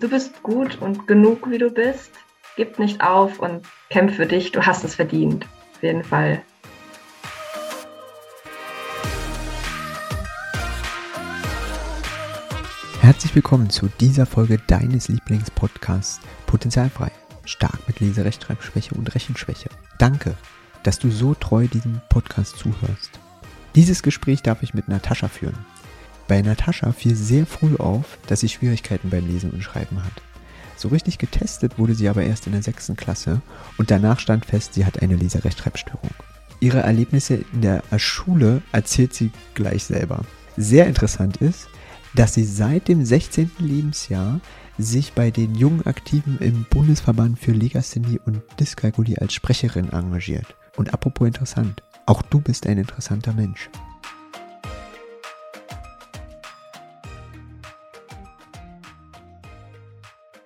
Du 0.00 0.08
bist 0.08 0.42
gut 0.42 0.80
und 0.80 1.06
genug, 1.06 1.50
wie 1.50 1.58
du 1.58 1.68
bist. 1.68 2.12
Gib 2.56 2.78
nicht 2.78 3.02
auf 3.02 3.38
und 3.38 3.66
kämpf 3.90 4.16
für 4.16 4.24
dich. 4.24 4.50
Du 4.50 4.62
hast 4.62 4.82
es 4.82 4.94
verdient. 4.94 5.46
Auf 5.74 5.82
jeden 5.82 6.02
Fall. 6.02 6.40
Herzlich 13.02 13.34
willkommen 13.34 13.68
zu 13.68 13.90
dieser 14.00 14.24
Folge 14.24 14.58
deines 14.66 15.08
Lieblingspodcasts 15.08 16.20
Potenzialfrei. 16.46 17.12
Stark 17.44 17.86
mit 17.86 18.00
Leserechtschreibschwäche 18.00 18.94
und 18.94 19.14
Rechenschwäche. 19.14 19.68
Danke, 19.98 20.34
dass 20.82 20.98
du 20.98 21.10
so 21.10 21.34
treu 21.34 21.66
diesem 21.66 22.00
Podcast 22.08 22.56
zuhörst. 22.56 23.20
Dieses 23.74 24.02
Gespräch 24.02 24.40
darf 24.42 24.62
ich 24.62 24.72
mit 24.72 24.88
Natascha 24.88 25.28
führen. 25.28 25.58
Bei 26.30 26.42
Natascha 26.42 26.92
fiel 26.92 27.16
sehr 27.16 27.44
früh 27.44 27.74
auf, 27.74 28.16
dass 28.28 28.38
sie 28.38 28.48
Schwierigkeiten 28.48 29.10
beim 29.10 29.26
Lesen 29.26 29.50
und 29.50 29.64
Schreiben 29.64 30.04
hat. 30.04 30.12
So 30.76 30.86
richtig 30.86 31.18
getestet 31.18 31.76
wurde 31.76 31.96
sie 31.96 32.08
aber 32.08 32.22
erst 32.22 32.46
in 32.46 32.52
der 32.52 32.62
sechsten 32.62 32.94
Klasse 32.94 33.42
und 33.78 33.90
danach 33.90 34.20
stand 34.20 34.46
fest, 34.46 34.74
sie 34.74 34.84
hat 34.84 35.02
eine 35.02 35.16
Leserechtschreibstörung. 35.16 36.10
Ihre 36.60 36.82
Erlebnisse 36.82 37.44
in 37.52 37.62
der 37.62 37.82
Schule 37.96 38.62
erzählt 38.70 39.12
sie 39.12 39.32
gleich 39.54 39.82
selber. 39.82 40.24
Sehr 40.56 40.86
interessant 40.86 41.38
ist, 41.38 41.66
dass 42.14 42.34
sie 42.34 42.44
seit 42.44 42.86
dem 42.86 43.04
16. 43.04 43.50
Lebensjahr 43.58 44.38
sich 44.78 45.14
bei 45.14 45.32
den 45.32 45.56
jungen 45.56 45.84
Aktiven 45.84 46.38
im 46.38 46.64
Bundesverband 46.70 47.40
für 47.40 47.50
Legasthenie 47.50 48.20
und 48.24 48.40
Dyskalkulie 48.60 49.20
als 49.20 49.34
Sprecherin 49.34 49.90
engagiert. 49.90 50.54
Und 50.76 50.94
apropos 50.94 51.26
interessant, 51.26 51.82
auch 52.06 52.22
du 52.22 52.40
bist 52.40 52.68
ein 52.68 52.78
interessanter 52.78 53.32
Mensch. 53.32 53.68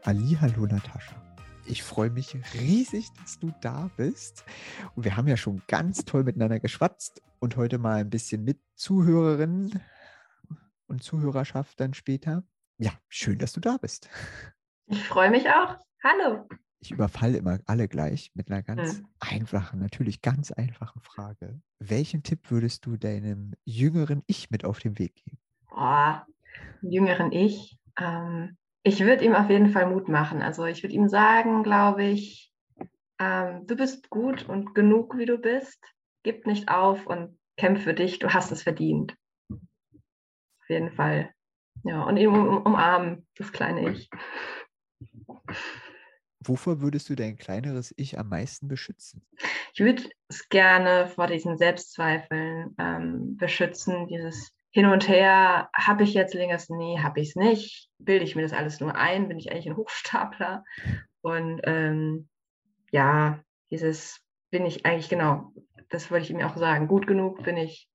Ali, 0.07 0.37
hallo 0.39 0.67
Natascha. 0.67 1.17
Ich 1.65 1.83
freue 1.83 2.11
mich 2.11 2.37
riesig, 2.53 3.09
dass 3.23 3.39
du 3.39 3.55
da 3.63 3.89
bist. 3.97 4.45
Und 4.95 5.05
wir 5.05 5.17
haben 5.17 5.27
ja 5.27 5.39
schon 5.39 5.63
ganz 5.67 6.05
toll 6.05 6.25
miteinander 6.25 6.61
geschwatzt 6.61 7.23
und 7.39 7.57
heute 7.57 7.79
mal 7.79 8.01
ein 8.01 8.11
bisschen 8.11 8.45
mit 8.45 8.61
Zuhörerinnen 8.75 9.81
und 10.89 11.03
Zuhörerschaft 11.03 11.81
dann 11.81 11.95
später. 11.95 12.45
Ja, 12.77 12.91
schön, 13.09 13.39
dass 13.39 13.55
du 13.55 13.61
da 13.61 13.79
bist. 13.79 14.11
Ich 14.89 15.03
freue 15.05 15.31
mich 15.31 15.49
auch. 15.49 15.79
Hallo. 16.03 16.47
Ich 16.81 16.91
überfalle 16.91 17.39
immer 17.39 17.61
alle 17.65 17.89
gleich 17.89 18.31
mit 18.35 18.51
einer 18.51 18.63
ganz 18.63 18.99
hm. 18.99 19.09
einfachen, 19.21 19.81
natürlich 19.81 20.21
ganz 20.21 20.53
einfachen 20.53 21.01
Frage. 21.01 21.63
Welchen 21.79 22.23
Tipp 22.23 22.51
würdest 22.51 22.85
du 22.85 22.99
deinem 22.99 23.55
jüngeren 23.65 24.23
Ich 24.27 24.51
mit 24.51 24.67
auf 24.67 24.81
den 24.81 24.99
Weg 24.99 25.15
geben? 25.15 25.39
Oh, 25.75 26.13
jüngeren 26.83 27.33
Ich. 27.33 27.79
Ähm, 27.99 28.59
ich 28.85 29.01
würde 29.01 29.25
ihm 29.25 29.35
auf 29.35 29.49
jeden 29.49 29.71
Fall 29.71 29.87
Mut 29.87 30.09
machen. 30.09 30.43
Also 30.43 30.67
ich 30.67 30.83
würde 30.83 30.95
ihm 30.95 31.09
sagen, 31.09 31.63
glaube 31.63 32.05
ich, 32.05 32.53
ähm, 33.19 33.67
du 33.67 33.77
bist 33.77 34.11
gut 34.11 34.47
und 34.49 34.75
genug, 34.75 35.17
wie 35.17 35.25
du 35.27 35.39
bist. 35.39 35.83
Gib 36.23 36.47
nicht 36.47 36.69
auf 36.69 37.07
und 37.07 37.39
kämpf 37.57 37.83
für 37.83 37.95
dich. 37.95 38.19
Du 38.19 38.33
hast 38.33 38.53
es 38.53 38.63
verdient. 38.63 39.17
Auf 39.51 40.69
jeden 40.69 40.93
Fall. 40.93 41.33
Ja, 41.83 42.03
und 42.03 42.19
ihm 42.19 42.33
um, 42.35 42.63
umarmen, 42.63 43.27
das 43.37 43.53
kleine 43.53 43.91
Ich. 43.91 44.11
Wovor 46.41 46.83
würdest 46.83 47.09
du 47.09 47.15
dein 47.15 47.37
kleineres 47.37 47.95
Ich 47.97 48.19
am 48.19 48.29
meisten 48.29 48.69
beschützen? 48.69 49.27
Ich 49.73 49.81
würde 49.81 50.03
es 50.29 50.47
gerne 50.51 51.09
vor 51.09 51.27
diesen 51.27 51.57
Selbstzweifeln 51.57 52.75
ähm, 52.79 53.37
beschützen, 53.39 54.09
dieses 54.09 54.53
hin 54.75 54.87
und 54.87 55.09
her, 55.09 55.71
habe 55.73 56.03
ich 56.03 56.15
jetzt 56.15 56.35
Legasthenie, 56.35 56.99
habe 56.99 57.21
ich 57.21 57.29
es 57.29 57.37
nicht, 57.37 57.91
bilde 57.99 58.25
ich 58.25 58.35
mir 58.35 58.43
das 58.43 58.53
alles 58.53 58.81
nur 58.81 58.97
ein, 58.97 59.29
bin 59.29 59.39
ich 59.39 59.53
eigentlich 59.53 59.69
ein 59.69 59.77
Hochstapler? 59.77 60.65
Und 61.23 61.61
ähm, 61.63 62.29
ja, 62.91 63.39
dieses 63.71 64.21
bin 64.51 64.67
ich 64.67 64.85
eigentlich 64.85 65.09
genau, 65.09 65.53
das 65.91 66.11
wollte 66.11 66.25
ich 66.25 66.31
ihm 66.33 66.41
auch 66.41 66.57
sagen, 66.57 66.89
gut 66.89 67.07
genug 67.07 67.45
bin 67.45 67.57
ich, 67.57 67.89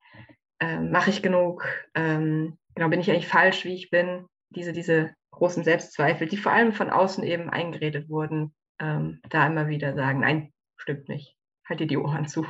ähm, 0.62 0.90
mache 0.90 1.10
ich 1.10 1.22
genug, 1.22 1.68
ähm, 1.96 2.58
genau, 2.76 2.88
bin 2.88 3.02
ich 3.02 3.12
eigentlich 3.12 3.28
falsch, 3.28 3.66
wie 3.66 3.76
ich 3.76 3.90
bin, 3.90 4.26
diese, 4.50 4.72
diese 4.72 5.14
großen 5.32 5.66
Selbstzweifel, 5.66 6.28
die 6.28 6.38
vor 6.38 6.54
allem 6.54 6.72
von 6.72 6.90
außen 6.90 7.26
eben 7.26 7.50
eingeredet 7.50 8.08
wurden, 8.08 8.56
ähm, 8.80 9.20
da 9.28 9.46
immer 9.46 9.68
wieder 9.68 9.96
sagen, 9.96 10.22
nein, 10.22 10.54
stimmt 10.78 11.10
nicht, 11.10 11.36
halt 11.68 11.82
dir 11.82 11.88
die 11.88 11.98
Ohren 11.98 12.26
zu. 12.26 12.46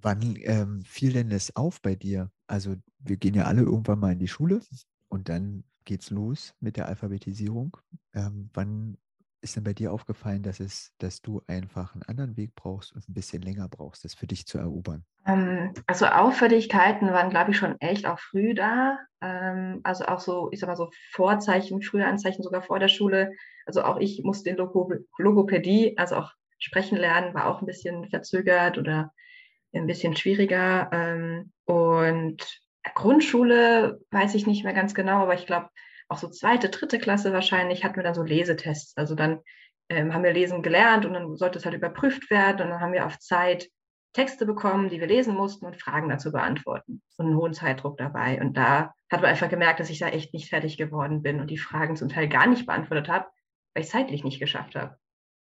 Wann 0.00 0.36
ähm, 0.42 0.82
fiel 0.84 1.12
denn 1.12 1.30
das 1.30 1.54
auf 1.56 1.82
bei 1.82 1.94
dir? 1.94 2.30
Also 2.46 2.76
wir 2.98 3.16
gehen 3.16 3.34
ja 3.34 3.44
alle 3.44 3.62
irgendwann 3.62 3.98
mal 3.98 4.12
in 4.12 4.18
die 4.18 4.28
Schule 4.28 4.60
und 5.08 5.28
dann 5.28 5.64
geht's 5.84 6.10
los 6.10 6.54
mit 6.60 6.76
der 6.76 6.86
Alphabetisierung. 6.86 7.76
Ähm, 8.14 8.50
wann 8.54 8.98
ist 9.40 9.56
denn 9.56 9.64
bei 9.64 9.72
dir 9.72 9.92
aufgefallen, 9.92 10.42
dass 10.42 10.60
es, 10.60 10.92
dass 10.98 11.22
du 11.22 11.42
einfach 11.46 11.94
einen 11.94 12.02
anderen 12.02 12.36
Weg 12.36 12.54
brauchst 12.54 12.92
und 12.94 13.08
ein 13.08 13.14
bisschen 13.14 13.42
länger 13.42 13.68
brauchst, 13.68 14.04
das 14.04 14.14
für 14.14 14.26
dich 14.26 14.46
zu 14.46 14.58
erobern? 14.58 15.04
Ähm, 15.26 15.72
also 15.86 16.06
Auffälligkeiten 16.06 17.12
waren, 17.12 17.30
glaube 17.30 17.52
ich, 17.52 17.56
schon 17.56 17.80
echt 17.80 18.06
auch 18.06 18.18
früh 18.18 18.54
da. 18.54 18.98
Ähm, 19.20 19.80
also 19.84 20.06
auch 20.06 20.20
so, 20.20 20.48
ich 20.52 20.60
sag 20.60 20.68
mal 20.68 20.76
so 20.76 20.90
Vorzeichen, 21.12 21.82
frühe 21.82 22.06
Anzeichen 22.06 22.42
sogar 22.42 22.62
vor 22.62 22.78
der 22.78 22.88
Schule. 22.88 23.32
Also 23.66 23.82
auch 23.82 23.98
ich 23.98 24.22
musste 24.24 24.50
in 24.50 24.56
Logopädie, 24.56 25.96
also 25.98 26.16
auch 26.16 26.32
sprechen 26.58 26.98
lernen, 26.98 27.34
war 27.34 27.46
auch 27.46 27.60
ein 27.60 27.66
bisschen 27.66 28.08
verzögert 28.08 28.78
oder 28.78 29.12
ein 29.72 29.86
bisschen 29.86 30.16
schwieriger. 30.16 30.88
Ähm, 30.92 31.52
und 31.64 32.60
Grundschule 32.94 34.00
weiß 34.10 34.34
ich 34.34 34.46
nicht 34.46 34.64
mehr 34.64 34.74
ganz 34.74 34.94
genau, 34.94 35.22
aber 35.22 35.34
ich 35.34 35.46
glaube, 35.46 35.68
auch 36.08 36.18
so 36.18 36.28
zweite, 36.28 36.70
dritte 36.70 36.98
Klasse 36.98 37.32
wahrscheinlich 37.32 37.84
hatten 37.84 37.96
wir 37.96 38.02
dann 38.02 38.14
so 38.14 38.22
Lesetests. 38.22 38.96
Also 38.96 39.14
dann 39.14 39.40
ähm, 39.88 40.14
haben 40.14 40.24
wir 40.24 40.32
lesen 40.32 40.62
gelernt 40.62 41.04
und 41.06 41.14
dann 41.14 41.36
sollte 41.36 41.58
es 41.58 41.64
halt 41.64 41.74
überprüft 41.74 42.30
werden 42.30 42.62
und 42.62 42.70
dann 42.70 42.80
haben 42.80 42.92
wir 42.92 43.06
auf 43.06 43.18
Zeit 43.18 43.68
Texte 44.14 44.46
bekommen, 44.46 44.88
die 44.88 45.00
wir 45.00 45.06
lesen 45.06 45.34
mussten 45.34 45.66
und 45.66 45.80
Fragen 45.80 46.08
dazu 46.08 46.32
beantworten. 46.32 47.02
Und 47.18 47.26
einen 47.26 47.36
hohen 47.36 47.52
Zeitdruck 47.52 47.98
dabei. 47.98 48.40
Und 48.40 48.56
da 48.56 48.94
hat 49.10 49.20
man 49.20 49.30
einfach 49.30 49.48
gemerkt, 49.48 49.80
dass 49.80 49.90
ich 49.90 49.98
da 49.98 50.08
echt 50.08 50.32
nicht 50.32 50.48
fertig 50.48 50.76
geworden 50.76 51.22
bin 51.22 51.40
und 51.40 51.50
die 51.50 51.58
Fragen 51.58 51.94
zum 51.96 52.08
Teil 52.08 52.28
gar 52.28 52.46
nicht 52.46 52.66
beantwortet 52.66 53.08
habe, 53.08 53.26
weil 53.74 53.84
ich 53.84 53.90
zeitlich 53.90 54.24
nicht 54.24 54.40
geschafft 54.40 54.74
habe. 54.76 54.98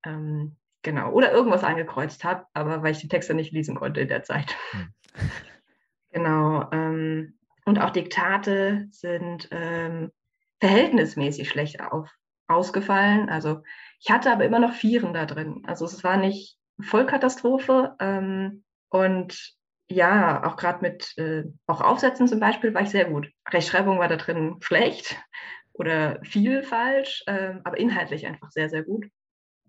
Ähm, 0.05 0.57
Genau. 0.83 1.11
Oder 1.11 1.33
irgendwas 1.33 1.65
angekreuzt 1.65 2.25
habe, 2.25 2.47
aber 2.53 2.83
weil 2.83 2.93
ich 2.93 3.01
die 3.01 3.09
Texte 3.09 3.35
nicht 3.35 3.53
lesen 3.53 3.75
konnte 3.75 4.01
in 4.01 4.09
der 4.09 4.23
Zeit. 4.23 4.57
Hm. 4.71 4.89
genau. 6.13 6.71
Ähm, 6.73 7.39
und 7.65 7.79
auch 7.81 7.91
Diktate 7.91 8.87
sind 8.91 9.49
ähm, 9.51 10.11
verhältnismäßig 10.61 11.49
schlecht 11.49 11.81
auf, 11.81 12.11
ausgefallen. 12.47 13.29
Also 13.29 13.63
ich 14.01 14.11
hatte 14.11 14.33
aber 14.33 14.45
immer 14.45 14.61
noch 14.61 14.73
Vieren 14.73 15.13
da 15.13 15.27
drin. 15.27 15.65
Also 15.67 15.85
es 15.85 16.03
war 16.05 16.17
nicht 16.17 16.59
Vollkatastrophe. 16.81 17.97
Ähm, 18.01 18.65
und 18.89 19.55
ja, 19.91 20.45
auch 20.45 20.57
gerade 20.57 20.81
mit 20.83 21.17
äh, 21.19 21.45
auch 21.67 21.81
Aufsätzen 21.81 22.29
zum 22.29 22.41
Beispiel 22.41 22.75
war 22.75 22.83
ich 22.83 22.91
sehr 22.91 23.07
gut. 23.07 23.31
Rechtschreibung 23.51 23.99
war 23.99 24.09
da 24.09 24.17
drin 24.17 24.57
schlecht 24.61 25.17
oder 25.73 26.21
viel 26.25 26.63
falsch, 26.63 27.23
äh, 27.27 27.55
aber 27.65 27.79
inhaltlich 27.79 28.27
einfach 28.27 28.51
sehr, 28.51 28.69
sehr 28.69 28.83
gut. 28.83 29.07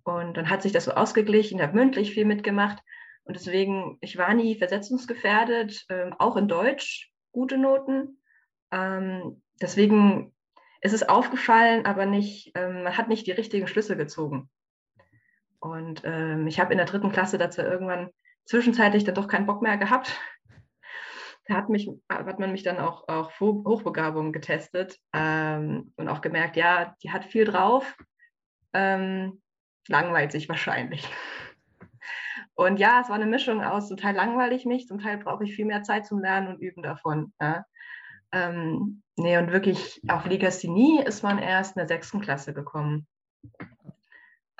Und 0.10 0.38
dann 0.38 0.50
hat 0.50 0.64
sich 0.64 0.72
das 0.72 0.86
so 0.86 0.92
ausgeglichen, 0.92 1.60
ich 1.60 1.64
habe 1.64 1.78
mündlich 1.78 2.14
viel 2.14 2.26
mitgemacht. 2.26 2.80
Und 3.26 3.36
deswegen, 3.36 4.00
ich 4.02 4.18
war 4.18 4.34
nie 4.34 4.56
versetzungsgefährdet, 4.56 5.86
ähm, 5.90 6.16
auch 6.18 6.36
in 6.36 6.48
Deutsch 6.48 7.12
gute 7.32 7.60
Noten. 7.60 8.20
Ähm, 8.72 9.44
deswegen 9.62 10.34
ist 10.82 10.94
es 10.94 11.08
aufgefallen, 11.08 11.86
aber 11.86 12.08
nicht, 12.08 12.54
ähm, 12.56 12.84
man 12.84 12.98
hat 12.98 13.08
nicht 13.08 13.28
die 13.28 13.34
richtigen 13.34 13.68
Schlüsse 13.68 13.96
gezogen. 13.98 14.50
Und 15.60 16.02
ähm, 16.06 16.48
ich 16.48 16.60
habe 16.60 16.72
in 16.72 16.78
der 16.78 16.88
dritten 16.88 17.12
Klasse 17.12 17.38
dazu 17.38 17.62
irgendwann 17.62 18.10
zwischenzeitlich 18.46 19.04
dann 19.04 19.16
doch 19.16 19.28
keinen 19.28 19.46
Bock 19.46 19.62
mehr 19.62 19.78
gehabt. 19.78 20.20
Da 21.46 21.56
hat, 21.56 21.70
mich, 21.70 21.90
hat 22.08 22.38
man 22.38 22.52
mich 22.52 22.62
dann 22.62 22.78
auch 22.78 23.08
auf 23.08 23.40
Hochbegabung 23.40 24.32
getestet 24.34 25.00
ähm, 25.14 25.92
und 25.96 26.08
auch 26.08 26.22
gemerkt, 26.22 26.56
ja, 26.58 26.96
die 27.02 27.12
hat 27.12 27.26
viel 27.26 27.44
drauf. 27.44 27.98
Ähm, 28.72 29.42
langweilt 29.90 30.32
sich 30.32 30.48
wahrscheinlich. 30.48 31.08
Und 32.56 32.78
ja, 32.78 33.02
es 33.02 33.10
war 33.10 33.16
eine 33.16 33.26
Mischung 33.26 33.64
aus, 33.64 33.88
zum 33.88 33.98
Teil 33.98 34.16
langweile 34.16 34.56
ich 34.56 34.66
mich, 34.66 34.88
zum 34.88 35.00
Teil 35.00 35.18
brauche 35.18 35.44
ich 35.44 35.56
viel 35.56 35.66
mehr 35.66 35.84
Zeit 35.84 36.06
zum 36.06 36.20
Lernen 36.20 36.48
und 36.48 36.60
Üben 36.60 36.84
davon. 36.84 37.34
Ja. 37.42 37.66
Ähm, 38.32 39.02
nee, 39.16 39.38
und 39.38 39.52
wirklich 39.52 40.02
auf 40.08 40.26
Legasthenie 40.26 41.02
ist 41.04 41.24
man 41.24 41.40
erst 41.40 41.76
in 41.76 41.80
der 41.80 41.88
sechsten 41.88 42.22
Klasse 42.22 42.54
gekommen. 42.54 43.08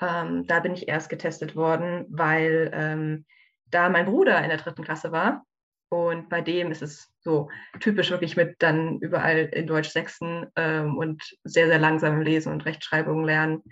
Ähm, 0.00 0.46
da 0.46 0.60
bin 0.60 0.72
ich 0.72 0.88
erst 0.88 1.10
getestet 1.10 1.54
worden, 1.54 2.06
weil 2.08 2.70
ähm, 2.72 3.26
da 3.66 3.88
mein 3.90 4.06
Bruder 4.06 4.42
in 4.42 4.48
der 4.48 4.58
dritten 4.58 4.82
Klasse 4.82 5.12
war. 5.12 5.44
Und 5.90 6.28
bei 6.30 6.40
dem 6.40 6.70
ist 6.70 6.82
es 6.82 7.12
so 7.20 7.50
typisch 7.80 8.10
wirklich 8.10 8.36
mit 8.36 8.56
dann 8.60 8.98
überall 9.00 9.50
in 9.52 9.66
Deutsch 9.66 9.90
Sechsten 9.90 10.46
ähm, 10.56 10.96
und 10.96 11.22
sehr, 11.44 11.66
sehr 11.66 11.78
langsam 11.78 12.22
lesen 12.22 12.52
und 12.52 12.64
Rechtschreibung 12.64 13.24
lernen 13.24 13.62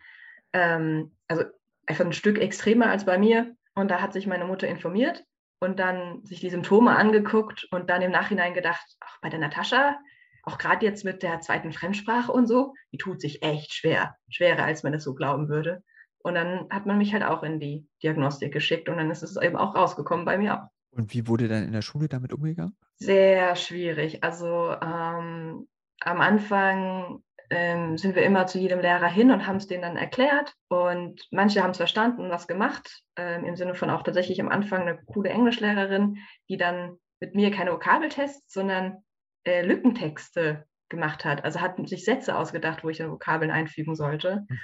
ähm, 0.58 1.12
also 1.28 1.44
einfach 1.87 2.05
ein 2.05 2.12
Stück 2.12 2.38
extremer 2.38 2.90
als 2.90 3.05
bei 3.05 3.19
mir. 3.19 3.55
Und 3.75 3.90
da 3.90 4.00
hat 4.00 4.12
sich 4.12 4.26
meine 4.26 4.44
Mutter 4.44 4.66
informiert 4.66 5.25
und 5.60 5.78
dann 5.78 6.25
sich 6.25 6.40
die 6.40 6.50
Symptome 6.50 6.96
angeguckt 6.96 7.69
und 7.70 7.90
dann 7.90 8.02
im 8.02 8.10
Nachhinein 8.10 8.55
gedacht, 8.55 8.84
ach, 9.00 9.19
bei 9.22 9.28
der 9.28 9.38
Natascha, 9.38 9.96
auch 10.43 10.58
gerade 10.58 10.84
jetzt 10.84 11.05
mit 11.05 11.22
der 11.22 11.40
zweiten 11.40 11.72
Fremdsprache 11.72 12.32
und 12.32 12.46
so, 12.46 12.75
die 12.93 12.99
tut 12.99 13.20
sich 13.20 13.43
echt 13.43 13.72
schwer, 13.72 14.16
schwerer 14.28 14.64
als 14.64 14.82
man 14.82 14.94
es 14.94 15.05
so 15.05 15.14
glauben 15.14 15.49
würde. 15.49 15.82
Und 16.19 16.34
dann 16.34 16.66
hat 16.70 16.87
man 16.87 16.99
mich 16.99 17.12
halt 17.12 17.22
auch 17.22 17.43
in 17.43 17.61
die 17.61 17.87
Diagnostik 18.02 18.52
geschickt 18.52 18.88
und 18.88 18.96
dann 18.96 19.11
ist 19.11 19.22
es 19.22 19.37
eben 19.37 19.56
auch 19.56 19.75
rausgekommen 19.75 20.25
bei 20.25 20.38
mir 20.38 20.58
auch. 20.58 20.69
Und 20.90 21.14
wie 21.14 21.28
wurde 21.28 21.49
dann 21.49 21.64
in 21.64 21.72
der 21.72 21.82
Schule 21.82 22.08
damit 22.08 22.32
umgegangen? 22.32 22.76
Sehr 22.96 23.54
schwierig. 23.56 24.25
Also 24.25 24.72
ähm, 24.72 25.69
am 26.00 26.20
Anfang 26.20 27.22
ähm, 27.50 27.96
sind 27.96 28.14
wir 28.14 28.22
immer 28.22 28.46
zu 28.46 28.58
jedem 28.58 28.80
Lehrer 28.80 29.08
hin 29.08 29.30
und 29.30 29.46
haben 29.46 29.56
es 29.56 29.66
denen 29.66 29.82
dann 29.82 29.96
erklärt. 29.96 30.54
Und 30.68 31.26
manche 31.30 31.62
haben 31.62 31.70
es 31.70 31.78
verstanden 31.78 32.22
und 32.22 32.30
was 32.30 32.46
gemacht. 32.46 33.02
Ähm, 33.16 33.44
Im 33.44 33.56
Sinne 33.56 33.74
von 33.74 33.90
auch 33.90 34.02
tatsächlich 34.02 34.40
am 34.40 34.48
Anfang 34.48 34.82
eine 34.82 34.98
coole 35.06 35.30
Englischlehrerin, 35.30 36.18
die 36.48 36.56
dann 36.56 36.98
mit 37.20 37.34
mir 37.34 37.50
keine 37.50 37.72
Vokabeltests, 37.72 38.52
sondern 38.52 38.98
äh, 39.44 39.62
Lückentexte 39.62 40.64
gemacht 40.88 41.24
hat. 41.24 41.44
Also 41.44 41.60
hat 41.60 41.76
sich 41.88 42.04
Sätze 42.04 42.36
ausgedacht, 42.36 42.84
wo 42.84 42.88
ich 42.88 42.98
dann 42.98 43.10
Vokabeln 43.10 43.50
einfügen 43.50 43.94
sollte. 43.94 44.46
Mhm. 44.48 44.58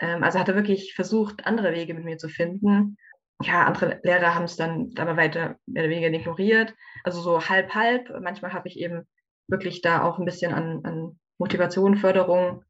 Ähm, 0.00 0.22
also 0.22 0.38
hatte 0.38 0.54
wirklich 0.54 0.94
versucht, 0.94 1.46
andere 1.46 1.72
Wege 1.72 1.94
mit 1.94 2.04
mir 2.04 2.18
zu 2.18 2.28
finden. 2.28 2.96
Ja, 3.42 3.64
andere 3.64 4.00
Lehrer 4.02 4.34
haben 4.34 4.44
es 4.44 4.56
dann 4.56 4.90
aber 4.98 5.16
weiter 5.16 5.56
mehr 5.66 5.84
oder 5.84 5.90
weniger 5.90 6.12
ignoriert. 6.12 6.74
Also 7.04 7.20
so 7.20 7.48
halb, 7.48 7.74
halb. 7.74 8.10
Manchmal 8.20 8.52
habe 8.52 8.68
ich 8.68 8.78
eben 8.78 9.06
wirklich 9.48 9.82
da 9.82 10.02
auch 10.02 10.18
ein 10.18 10.24
bisschen 10.24 10.52
an, 10.52 10.80
an 10.84 11.18
Motivation, 11.40 11.96
Förderung 11.96 12.62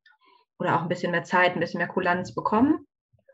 oder 0.58 0.76
auch 0.76 0.82
ein 0.82 0.88
bisschen 0.88 1.10
mehr 1.10 1.24
Zeit, 1.24 1.54
ein 1.54 1.60
bisschen 1.60 1.78
mehr 1.78 1.88
Kulanz 1.88 2.34
bekommen, 2.34 2.86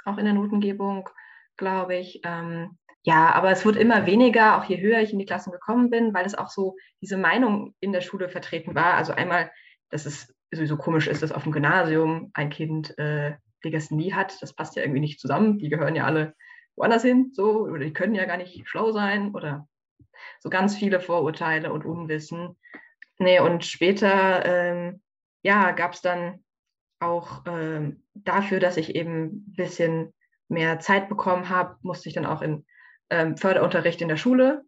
auch 0.05 0.17
in 0.19 0.25
der 0.25 0.35
Notengebung, 0.35 1.09
glaube 1.57 1.97
ich. 1.97 2.21
Ähm, 2.25 2.79
ja, 3.03 3.33
aber 3.33 3.51
es 3.51 3.65
wird 3.65 3.77
immer 3.77 4.07
weniger, 4.07 4.59
auch 4.59 4.65
je 4.65 4.81
höher 4.81 5.01
ich 5.01 5.13
in 5.13 5.19
die 5.19 5.27
Klassen 5.27 5.53
gekommen 5.53 5.91
bin, 5.91 6.15
weil 6.15 6.25
es 6.25 6.35
auch 6.35 6.49
so 6.49 6.77
diese 7.01 7.19
Meinung 7.19 7.75
in 7.81 7.93
der 7.93 8.01
Schule 8.01 8.29
vertreten 8.29 8.75
war. 8.75 8.95
Also 8.95 9.13
einmal, 9.13 9.51
dass 9.91 10.07
es 10.07 10.35
sowieso 10.51 10.77
komisch 10.77 11.07
ist, 11.07 11.23
dass 11.23 11.33
auf 11.33 11.43
dem 11.43 11.53
Gymnasium 11.53 12.31
ein 12.35 12.51
Kind 12.51 12.99
äh, 12.99 13.35
Legasthenie 13.63 14.15
hat. 14.15 14.41
Das 14.41 14.55
passt 14.55 14.75
ja 14.75 14.83
irgendwie 14.83 15.01
nicht 15.01 15.21
zusammen. 15.21 15.59
Die 15.59 15.69
gehören 15.69 15.95
ja 15.95 16.05
alle 16.05 16.35
woanders 16.77 17.03
hin, 17.03 17.31
so, 17.33 17.63
oder 17.63 17.85
die 17.85 17.93
können 17.93 18.15
ja 18.15 18.25
gar 18.25 18.37
nicht 18.37 18.69
schlau 18.69 18.93
sein 18.93 19.35
oder 19.35 19.69
so 20.41 20.49
ganz 20.49 20.77
viele 20.77 21.01
Vorurteile 21.01 21.73
und 21.73 21.85
Unwissen. 21.85 22.57
Nee, 23.19 23.41
und 23.41 23.65
später 23.65 24.45
ähm, 24.45 25.03
ja, 25.47 25.71
gab 25.71 25.93
es 25.93 26.03
dann 26.03 26.43
auch 26.99 27.45
ähm, 27.47 28.03
dafür, 28.15 28.59
dass 28.59 28.77
ich 28.77 28.97
eben 28.97 29.27
ein 29.27 29.53
bisschen 29.55 30.13
mehr 30.49 30.81
Zeit 30.81 31.09
bekommen 31.09 31.49
habe, 31.49 31.77
musste 31.83 32.09
ich 32.09 32.17
dann 32.17 32.27
auch 32.27 32.43
in 32.43 32.67
ähm, 33.11 33.37
Förderunterricht 33.37 34.03
in 34.03 34.09
der 34.09 34.17
Schule, 34.17 34.65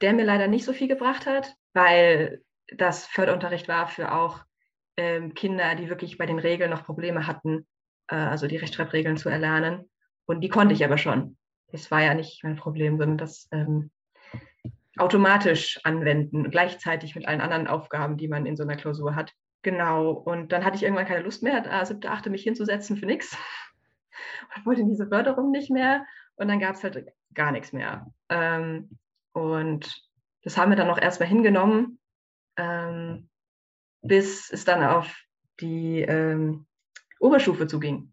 der 0.00 0.14
mir 0.14 0.24
leider 0.24 0.48
nicht 0.48 0.64
so 0.64 0.72
viel 0.72 0.88
gebracht 0.88 1.26
hat, 1.26 1.54
weil 1.74 2.42
das 2.76 3.06
Förderunterricht 3.06 3.68
war 3.68 3.86
für 3.86 4.12
auch 4.12 4.40
ähm, 4.96 5.32
Kinder, 5.34 5.76
die 5.76 5.88
wirklich 5.88 6.18
bei 6.18 6.26
den 6.26 6.40
Regeln 6.40 6.70
noch 6.70 6.84
Probleme 6.84 7.28
hatten, 7.28 7.64
äh, 8.08 8.16
also 8.16 8.48
die 8.48 8.56
Rechtschreibregeln 8.56 9.16
zu 9.16 9.28
erlernen. 9.28 9.88
Und 10.26 10.40
die 10.40 10.48
konnte 10.48 10.74
ich 10.74 10.84
aber 10.84 10.98
schon. 10.98 11.36
Das 11.70 11.92
war 11.92 12.02
ja 12.02 12.14
nicht 12.14 12.42
mein 12.42 12.56
Problem, 12.56 12.98
sondern 12.98 13.18
das 13.18 13.46
ähm, 13.52 13.92
automatisch 14.96 15.78
anwenden, 15.84 16.50
gleichzeitig 16.50 17.14
mit 17.14 17.28
allen 17.28 17.40
anderen 17.40 17.68
Aufgaben, 17.68 18.16
die 18.16 18.26
man 18.26 18.44
in 18.44 18.56
so 18.56 18.64
einer 18.64 18.76
Klausur 18.76 19.14
hat. 19.14 19.32
Genau. 19.66 20.12
Und 20.12 20.52
dann 20.52 20.64
hatte 20.64 20.76
ich 20.76 20.84
irgendwann 20.84 21.08
keine 21.08 21.24
Lust 21.24 21.42
mehr, 21.42 21.66
äh, 21.66 21.84
siebte, 21.84 22.08
achte 22.08 22.30
mich 22.30 22.44
hinzusetzen 22.44 22.96
für 22.96 23.06
nichts. 23.06 23.36
Und 24.54 24.64
wollte 24.64 24.84
diese 24.84 25.08
Förderung 25.08 25.50
nicht 25.50 25.72
mehr. 25.72 26.06
Und 26.36 26.46
dann 26.46 26.60
gab 26.60 26.76
es 26.76 26.84
halt 26.84 27.04
gar 27.34 27.50
nichts 27.50 27.72
mehr. 27.72 28.06
Ähm, 28.28 28.96
und 29.32 30.08
das 30.44 30.56
haben 30.56 30.70
wir 30.70 30.76
dann 30.76 30.86
noch 30.86 31.00
erstmal 31.00 31.28
hingenommen, 31.28 31.98
ähm, 32.56 33.28
bis 34.02 34.52
es 34.52 34.64
dann 34.64 34.84
auf 34.84 35.12
die 35.58 36.02
ähm, 36.02 36.68
Oberstufe 37.18 37.66
zuging. 37.66 38.12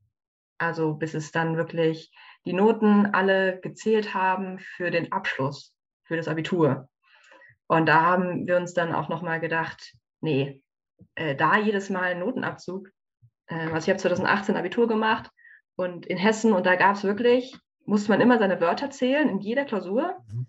Also 0.58 0.96
bis 0.96 1.14
es 1.14 1.32
dann 1.32 1.56
wirklich 1.56 2.12
die 2.46 2.54
Noten 2.54 3.06
alle 3.14 3.60
gezählt 3.60 4.16
haben 4.16 4.58
für 4.58 4.90
den 4.90 5.12
Abschluss, 5.12 5.76
für 6.06 6.18
das 6.18 6.28
Abitur. 6.28 6.90
Und 7.68 7.86
da 7.86 8.02
haben 8.02 8.48
wir 8.48 8.58
uns 8.58 8.74
dann 8.74 8.92
auch 8.92 9.08
nochmal 9.08 9.40
gedacht, 9.40 9.94
nee, 10.20 10.64
äh, 11.16 11.36
da 11.36 11.58
jedes 11.58 11.90
Mal 11.90 12.12
einen 12.12 12.20
Notenabzug. 12.22 12.90
Äh, 13.48 13.56
also 13.56 13.78
ich 13.78 13.90
habe 13.90 13.98
2018 13.98 14.56
Abitur 14.56 14.88
gemacht 14.88 15.30
und 15.76 16.06
in 16.06 16.18
Hessen 16.18 16.54
und 16.54 16.66
da 16.66 16.76
gab 16.76 16.96
es 16.96 17.04
wirklich, 17.04 17.56
musste 17.86 18.12
man 18.12 18.22
immer 18.22 18.40
seine 18.40 18.62
Wörter 18.62 18.90
zählen 18.90 19.30
in 19.30 19.40
jeder 19.40 19.66
Klausur. 19.66 20.18
Mhm. 20.32 20.48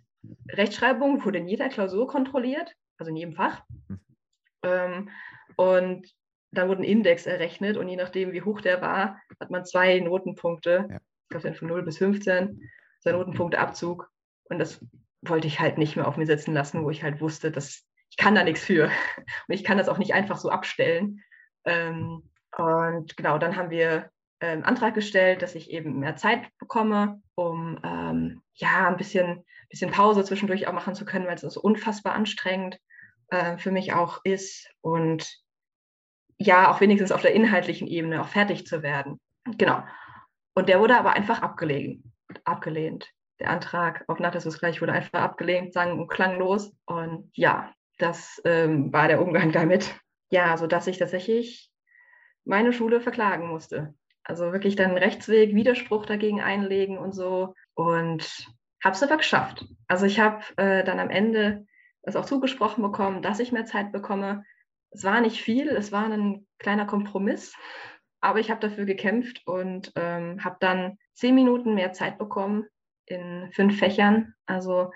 Rechtschreibung 0.50 1.24
wurde 1.24 1.38
in 1.38 1.48
jeder 1.48 1.68
Klausur 1.68 2.06
kontrolliert, 2.06 2.74
also 2.98 3.10
in 3.10 3.16
jedem 3.16 3.34
Fach. 3.34 3.62
Mhm. 3.88 4.00
Ähm, 4.62 5.10
und 5.56 6.08
da 6.50 6.68
wurde 6.68 6.82
ein 6.82 6.84
Index 6.84 7.26
errechnet 7.26 7.76
und 7.76 7.88
je 7.88 7.96
nachdem, 7.96 8.32
wie 8.32 8.42
hoch 8.42 8.60
der 8.60 8.80
war, 8.80 9.20
hat 9.40 9.50
man 9.50 9.64
zwei 9.64 9.98
Notenpunkte. 10.00 10.86
Ja. 10.88 10.96
Ich 10.96 11.28
glaube, 11.30 11.48
dann 11.48 11.54
von 11.54 11.68
0 11.68 11.82
bis 11.82 11.98
15, 11.98 12.70
zwei 13.00 13.12
Notenpunkte 13.12 13.58
Abzug. 13.58 14.10
Und 14.44 14.58
das 14.58 14.84
wollte 15.22 15.46
ich 15.46 15.58
halt 15.58 15.78
nicht 15.78 15.96
mehr 15.96 16.06
auf 16.06 16.16
mir 16.16 16.26
sitzen 16.26 16.54
lassen, 16.54 16.84
wo 16.84 16.90
ich 16.90 17.02
halt 17.02 17.20
wusste, 17.20 17.50
dass 17.50 17.84
ich 18.14 18.16
kann 18.16 18.36
da 18.36 18.44
nichts 18.44 18.62
für. 18.62 18.84
Und 19.48 19.54
ich 19.54 19.64
kann 19.64 19.76
das 19.76 19.88
auch 19.88 19.98
nicht 19.98 20.14
einfach 20.14 20.36
so 20.36 20.48
abstellen. 20.48 21.20
Ähm, 21.64 22.30
und 22.56 23.16
genau, 23.16 23.38
dann 23.38 23.56
haben 23.56 23.70
wir 23.70 24.10
einen 24.38 24.60
ähm, 24.60 24.64
Antrag 24.64 24.94
gestellt, 24.94 25.42
dass 25.42 25.56
ich 25.56 25.70
eben 25.70 25.98
mehr 25.98 26.14
Zeit 26.14 26.46
bekomme, 26.58 27.20
um 27.34 27.80
ähm, 27.82 28.42
ja 28.54 28.86
ein 28.86 28.96
bisschen, 28.96 29.44
bisschen 29.68 29.90
Pause 29.90 30.22
zwischendurch 30.22 30.68
auch 30.68 30.72
machen 30.72 30.94
zu 30.94 31.04
können, 31.04 31.26
weil 31.26 31.34
es 31.34 31.40
so 31.40 31.60
unfassbar 31.60 32.14
anstrengend 32.14 32.78
äh, 33.30 33.58
für 33.58 33.72
mich 33.72 33.94
auch 33.94 34.20
ist. 34.22 34.70
Und 34.80 35.28
ja, 36.38 36.70
auch 36.70 36.80
wenigstens 36.80 37.10
auf 37.10 37.22
der 37.22 37.34
inhaltlichen 37.34 37.88
Ebene 37.88 38.20
auch 38.20 38.28
fertig 38.28 38.64
zu 38.64 38.84
werden. 38.84 39.18
Genau. 39.58 39.82
Und 40.54 40.68
der 40.68 40.78
wurde 40.78 40.96
aber 40.96 41.14
einfach 41.14 41.42
abgelehnt. 41.42 42.04
abgelehnt. 42.44 43.10
Der 43.40 43.50
Antrag 43.50 44.04
auf 44.06 44.20
Nachlassungsgleich 44.20 44.80
wurde 44.80 44.92
einfach 44.92 45.20
abgelehnt, 45.20 45.72
sang 45.72 45.98
und 45.98 46.06
klanglos. 46.06 46.72
Und 46.86 47.32
ja, 47.34 47.74
das 47.98 48.40
ähm, 48.44 48.92
war 48.92 49.08
der 49.08 49.22
Umgang 49.22 49.52
damit. 49.52 49.94
Ja, 50.30 50.56
sodass 50.56 50.86
ich 50.86 50.98
tatsächlich 50.98 51.70
meine 52.44 52.72
Schule 52.72 53.00
verklagen 53.00 53.48
musste. 53.48 53.94
Also 54.24 54.52
wirklich 54.52 54.76
dann 54.76 54.96
Rechtsweg, 54.96 55.54
Widerspruch 55.54 56.06
dagegen 56.06 56.40
einlegen 56.40 56.98
und 56.98 57.12
so. 57.12 57.54
Und 57.74 58.46
habe 58.82 58.94
es 58.94 59.02
aber 59.02 59.16
geschafft. 59.16 59.66
Also 59.86 60.06
ich 60.06 60.20
habe 60.20 60.42
äh, 60.56 60.84
dann 60.84 60.98
am 60.98 61.10
Ende 61.10 61.66
es 62.02 62.16
auch 62.16 62.26
zugesprochen 62.26 62.82
bekommen, 62.82 63.22
dass 63.22 63.40
ich 63.40 63.52
mehr 63.52 63.64
Zeit 63.64 63.92
bekomme. 63.92 64.44
Es 64.90 65.04
war 65.04 65.20
nicht 65.20 65.40
viel, 65.40 65.68
es 65.68 65.92
war 65.92 66.04
ein 66.04 66.46
kleiner 66.58 66.86
Kompromiss, 66.86 67.54
aber 68.20 68.40
ich 68.40 68.50
habe 68.50 68.60
dafür 68.60 68.84
gekämpft 68.84 69.42
und 69.46 69.92
ähm, 69.96 70.44
habe 70.44 70.56
dann 70.60 70.98
zehn 71.14 71.34
Minuten 71.34 71.74
mehr 71.74 71.92
Zeit 71.92 72.18
bekommen 72.18 72.66
in 73.06 73.50
fünf 73.52 73.78
Fächern. 73.78 74.34
Also 74.46 74.90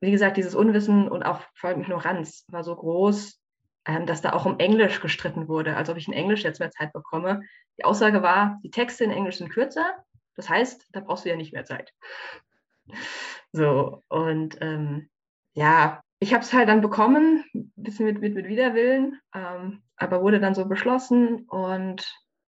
wie 0.00 0.10
gesagt, 0.10 0.36
dieses 0.36 0.54
Unwissen 0.54 1.08
und 1.08 1.22
auch 1.22 1.40
vor 1.54 1.70
allem 1.70 1.80
Ignoranz 1.80 2.44
war 2.48 2.64
so 2.64 2.74
groß, 2.74 3.40
ähm, 3.86 4.06
dass 4.06 4.22
da 4.22 4.32
auch 4.32 4.46
um 4.46 4.58
Englisch 4.58 5.00
gestritten 5.00 5.48
wurde, 5.48 5.76
als 5.76 5.88
ob 5.88 5.96
ich 5.96 6.08
in 6.08 6.14
Englisch 6.14 6.44
jetzt 6.44 6.60
mehr 6.60 6.70
Zeit 6.70 6.92
bekomme. 6.92 7.42
Die 7.78 7.84
Aussage 7.84 8.22
war, 8.22 8.58
die 8.62 8.70
Texte 8.70 9.04
in 9.04 9.10
Englisch 9.10 9.38
sind 9.38 9.50
kürzer, 9.50 10.04
das 10.34 10.48
heißt, 10.48 10.88
da 10.92 11.00
brauchst 11.00 11.24
du 11.24 11.30
ja 11.30 11.36
nicht 11.36 11.52
mehr 11.52 11.64
Zeit. 11.64 11.92
So, 13.52 14.02
und 14.08 14.58
ähm, 14.60 15.08
ja, 15.54 16.02
ich 16.18 16.34
habe 16.34 16.42
es 16.42 16.52
halt 16.52 16.68
dann 16.68 16.80
bekommen, 16.80 17.44
ein 17.54 17.72
bisschen 17.76 18.06
mit, 18.06 18.20
mit, 18.20 18.34
mit 18.34 18.48
Widerwillen, 18.48 19.18
ähm, 19.34 19.82
aber 19.96 20.22
wurde 20.22 20.40
dann 20.40 20.54
so 20.54 20.66
beschlossen 20.66 21.46
und 21.48 22.06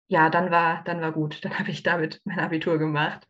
ja, 0.08 0.30
dann 0.30 0.50
war, 0.50 0.82
dann 0.84 1.00
war 1.00 1.12
gut. 1.12 1.44
Dann 1.44 1.58
habe 1.58 1.70
ich 1.70 1.82
damit 1.82 2.20
mein 2.24 2.40
Abitur 2.40 2.78
gemacht 2.78 3.26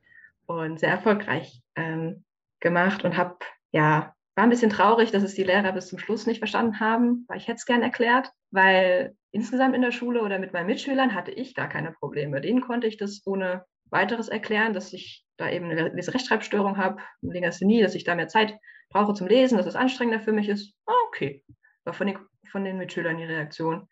und 0.46 0.80
sehr 0.80 0.90
erfolgreich 0.90 1.60
ähm, 1.74 2.24
gemacht 2.60 3.04
und 3.04 3.16
habe 3.16 3.36
ja, 3.72 4.14
war 4.34 4.44
ein 4.44 4.50
bisschen 4.50 4.70
traurig, 4.70 5.10
dass 5.10 5.24
es 5.24 5.34
die 5.34 5.42
Lehrer 5.42 5.72
bis 5.72 5.88
zum 5.88 5.98
Schluss 5.98 6.26
nicht 6.26 6.38
verstanden 6.38 6.78
haben, 6.78 7.24
weil 7.28 7.38
ich 7.38 7.48
hätte 7.48 7.56
es 7.56 7.66
gern 7.66 7.82
erklärt, 7.82 8.30
weil 8.50 9.16
insgesamt 9.32 9.74
in 9.74 9.82
der 9.82 9.90
Schule 9.90 10.22
oder 10.22 10.38
mit 10.38 10.52
meinen 10.52 10.66
Mitschülern 10.66 11.14
hatte 11.14 11.32
ich 11.32 11.54
gar 11.54 11.68
keine 11.68 11.92
Probleme. 11.92 12.40
Denen 12.40 12.60
konnte 12.60 12.86
ich 12.86 12.96
das 12.96 13.22
ohne 13.26 13.64
weiteres 13.90 14.28
erklären, 14.28 14.74
dass 14.74 14.92
ich 14.92 15.26
da 15.38 15.50
eben 15.50 15.70
eine 15.70 15.94
Rechtschreibstörung 15.94 16.76
habe, 16.76 16.98
eine 17.22 17.32
Legasthenie, 17.32 17.82
dass 17.82 17.94
ich 17.94 18.04
da 18.04 18.14
mehr 18.14 18.28
Zeit 18.28 18.56
brauche 18.90 19.14
zum 19.14 19.26
Lesen, 19.26 19.56
dass 19.56 19.66
es 19.66 19.76
anstrengender 19.76 20.20
für 20.20 20.32
mich 20.32 20.48
ist. 20.48 20.74
Oh, 20.86 20.92
okay. 21.08 21.44
War 21.84 21.94
von 21.94 22.06
den, 22.06 22.18
von 22.50 22.64
den 22.64 22.78
Mitschülern 22.78 23.16
die 23.16 23.24
Reaktion. 23.24 23.88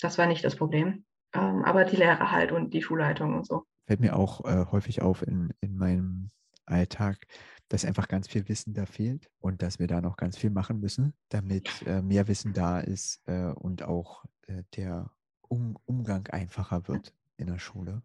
Das 0.00 0.16
war 0.16 0.26
nicht 0.26 0.44
das 0.44 0.56
Problem. 0.56 1.04
Ähm, 1.34 1.64
aber 1.64 1.84
die 1.84 1.96
Lehrer 1.96 2.30
halt 2.30 2.52
und 2.52 2.72
die 2.72 2.82
Schulleitung 2.82 3.34
und 3.34 3.46
so. 3.46 3.64
Fällt 3.86 4.00
mir 4.00 4.16
auch 4.16 4.44
äh, 4.44 4.66
häufig 4.70 5.02
auf 5.02 5.22
in, 5.22 5.52
in 5.60 5.76
meinem 5.76 6.30
Alltag, 6.66 7.26
dass 7.68 7.84
einfach 7.84 8.08
ganz 8.08 8.28
viel 8.28 8.48
Wissen 8.48 8.74
da 8.74 8.86
fehlt 8.86 9.30
und 9.40 9.62
dass 9.62 9.78
wir 9.78 9.86
da 9.86 10.00
noch 10.00 10.16
ganz 10.16 10.36
viel 10.38 10.50
machen 10.50 10.80
müssen, 10.80 11.14
damit 11.28 11.68
äh, 11.86 12.02
mehr 12.02 12.28
Wissen 12.28 12.52
da 12.52 12.80
ist 12.80 13.20
äh, 13.26 13.52
und 13.52 13.82
auch 13.82 14.24
äh, 14.46 14.62
der 14.76 15.10
um 15.48 15.78
Umgang 15.84 16.26
einfacher 16.28 16.88
wird 16.88 17.14
in 17.36 17.46
der 17.46 17.58
Schule. 17.58 18.02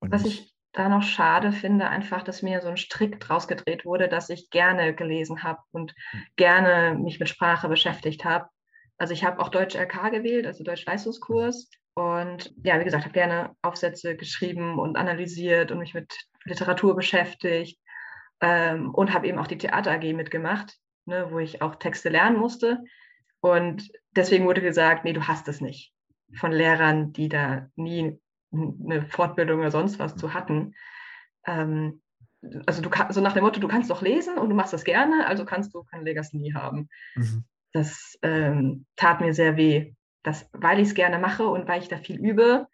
Und 0.00 0.12
Was 0.12 0.24
ich 0.24 0.54
da 0.72 0.88
noch 0.88 1.02
schade 1.02 1.52
finde, 1.52 1.88
einfach, 1.88 2.22
dass 2.22 2.42
mir 2.42 2.60
so 2.60 2.68
ein 2.68 2.76
Strick 2.76 3.18
draus 3.20 3.48
gedreht 3.48 3.84
wurde, 3.84 4.08
dass 4.08 4.30
ich 4.30 4.50
gerne 4.50 4.94
gelesen 4.94 5.42
habe 5.42 5.60
und 5.72 5.94
hm. 6.10 6.22
gerne 6.36 6.98
mich 6.98 7.18
mit 7.18 7.28
Sprache 7.28 7.68
beschäftigt 7.68 8.24
habe. 8.24 8.48
Also 8.96 9.12
ich 9.12 9.24
habe 9.24 9.40
auch 9.40 9.48
Deutsch 9.48 9.74
LK 9.74 10.10
gewählt, 10.10 10.46
also 10.46 10.62
Deutsch-Leistungskurs. 10.62 11.70
Und 11.94 12.54
ja, 12.62 12.78
wie 12.78 12.84
gesagt, 12.84 13.04
habe 13.04 13.12
gerne 13.12 13.56
Aufsätze 13.62 14.16
geschrieben 14.16 14.78
und 14.78 14.96
analysiert 14.96 15.72
und 15.72 15.78
mich 15.78 15.94
mit 15.94 16.14
Literatur 16.44 16.94
beschäftigt 16.94 17.80
ähm, 18.40 18.90
und 18.94 19.12
habe 19.12 19.26
eben 19.28 19.38
auch 19.38 19.46
die 19.46 19.58
Theater 19.58 19.92
AG 19.92 20.12
mitgemacht, 20.14 20.78
ne, 21.06 21.28
wo 21.30 21.38
ich 21.38 21.62
auch 21.62 21.76
Texte 21.76 22.08
lernen 22.08 22.38
musste. 22.38 22.82
Und 23.40 23.90
deswegen 24.14 24.46
wurde 24.46 24.60
gesagt, 24.60 25.04
nee, 25.04 25.12
du 25.12 25.26
hast 25.26 25.48
es 25.48 25.60
nicht. 25.60 25.92
Von 26.34 26.52
Lehrern, 26.52 27.12
die 27.12 27.28
da 27.28 27.68
nie 27.76 28.18
eine 28.52 29.02
Fortbildung 29.06 29.60
oder 29.60 29.70
sonst 29.70 29.98
was 29.98 30.16
zu 30.16 30.34
hatten. 30.34 30.74
Ähm, 31.46 32.02
also 32.66 32.82
du 32.82 32.90
kannst, 32.90 33.14
so 33.14 33.20
nach 33.20 33.34
dem 33.34 33.44
Motto, 33.44 33.60
du 33.60 33.68
kannst 33.68 33.90
doch 33.90 34.02
lesen 34.02 34.38
und 34.38 34.48
du 34.48 34.54
machst 34.54 34.72
das 34.72 34.84
gerne, 34.84 35.26
also 35.26 35.44
kannst 35.44 35.74
du 35.74 35.82
kein 35.84 36.04
Legasthenie 36.04 36.54
haben. 36.54 36.88
Mhm. 37.14 37.44
Das 37.72 38.18
ähm, 38.22 38.86
tat 38.96 39.20
mir 39.20 39.34
sehr 39.34 39.56
weh, 39.56 39.94
dass, 40.22 40.48
weil 40.52 40.80
ich 40.80 40.88
es 40.88 40.94
gerne 40.94 41.18
mache 41.18 41.46
und 41.46 41.68
weil 41.68 41.82
ich 41.82 41.88
da 41.88 41.98
viel 41.98 42.18
übe, 42.18 42.66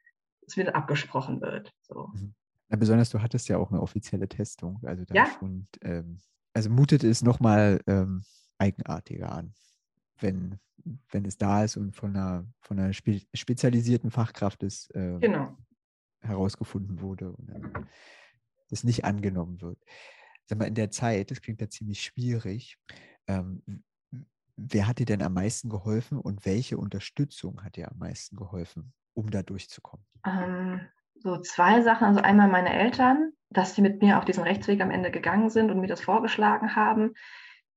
es 0.47 0.57
mir 0.57 0.75
abgesprochen 0.75 1.41
wird. 1.41 1.73
So. 1.83 2.09
Mhm. 2.15 2.35
Ja, 2.69 2.77
besonders 2.77 3.11
du 3.11 3.23
hattest 3.23 3.49
ja 3.49 3.59
auch 3.59 3.71
eine 3.71 3.81
offizielle 3.81 4.29
Testung. 4.29 4.81
Also 4.85 5.05
ja. 5.13 5.27
schon, 5.39 5.69
ähm, 5.83 6.19
also 6.53 6.71
mutet 6.71 7.05
es 7.05 7.23
nochmal 7.23 7.81
ähm, 7.87 8.25
eigenartiger 8.59 9.33
an, 9.33 9.53
wenn, 10.19 10.59
wenn 11.11 11.25
es 11.25 11.39
da 11.39 11.65
ist 11.65 11.77
und 11.77 11.95
von 11.95 12.17
einer, 12.17 12.47
von 12.61 12.79
einer 12.79 12.93
spe 12.93 13.21
spezialisierten 13.35 14.11
Fachkraft 14.11 14.63
ist, 14.63 14.95
äh, 14.95 15.19
genau. 15.21 15.57
herausgefunden 16.21 17.01
wurde 17.01 17.33
und 17.33 17.51
dann 17.51 17.89
das 18.69 18.83
nicht 18.83 19.05
angenommen 19.05 19.61
wird. 19.61 19.79
Sag 20.47 20.59
mal, 20.59 20.67
in 20.67 20.75
der 20.75 20.91
Zeit, 20.91 21.31
das 21.31 21.41
klingt 21.41 21.61
ja 21.61 21.69
ziemlich 21.69 22.03
schwierig, 22.03 22.79
ähm, 23.29 23.63
wer 24.57 24.87
hat 24.87 24.99
dir 24.99 25.07
denn 25.07 25.23
am 25.23 25.35
meisten 25.35 25.69
geholfen 25.69 26.19
und 26.19 26.47
welche 26.47 26.79
Unterstützung 26.79 27.63
hat 27.63 27.77
dir 27.77 27.91
am 27.91 27.99
meisten 27.99 28.37
geholfen, 28.37 28.93
um 29.15 29.31
da 29.31 29.43
durchzukommen? 29.43 30.07
Ähm, 30.25 30.81
so 31.27 31.39
zwei 31.39 31.83
Sachen. 31.83 32.07
Also 32.07 32.21
einmal 32.21 32.49
meine 32.49 32.73
Eltern, 32.73 33.33
dass 33.51 33.75
sie 33.75 33.83
mit 33.83 34.01
mir 34.01 34.19
auf 34.19 34.25
diesen 34.25 34.45
Rechtsweg 34.45 34.81
am 34.81 34.91
Ende 34.91 35.11
gegangen 35.11 35.51
sind 35.51 35.71
und 35.71 35.81
mir 35.81 35.89
das 35.89 36.01
vorgeschlagen 36.01 36.77
haben, 36.77 37.15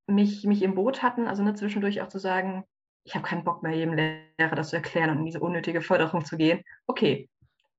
mich, 0.07 0.45
mich 0.45 0.61
im 0.61 0.75
Boot 0.75 1.03
hatten, 1.03 1.27
also 1.27 1.43
ne, 1.43 1.53
zwischendurch 1.55 2.01
auch 2.01 2.07
zu 2.07 2.19
sagen, 2.19 2.63
ich 3.03 3.15
habe 3.15 3.25
keinen 3.25 3.43
Bock 3.43 3.63
mehr, 3.63 3.73
jedem 3.73 3.93
Lehrer 3.93 4.55
das 4.55 4.69
zu 4.69 4.75
erklären 4.75 5.09
und 5.09 5.19
in 5.19 5.25
diese 5.25 5.39
unnötige 5.39 5.81
Förderung 5.81 6.25
zu 6.25 6.37
gehen. 6.37 6.63
Okay, 6.87 7.29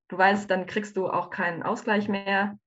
du 0.09 0.19
weißt, 0.19 0.51
dann 0.51 0.67
kriegst 0.67 0.97
du 0.97 1.09
auch 1.09 1.31
keinen 1.31 1.63
Ausgleich 1.63 2.09
mehr. 2.09 2.59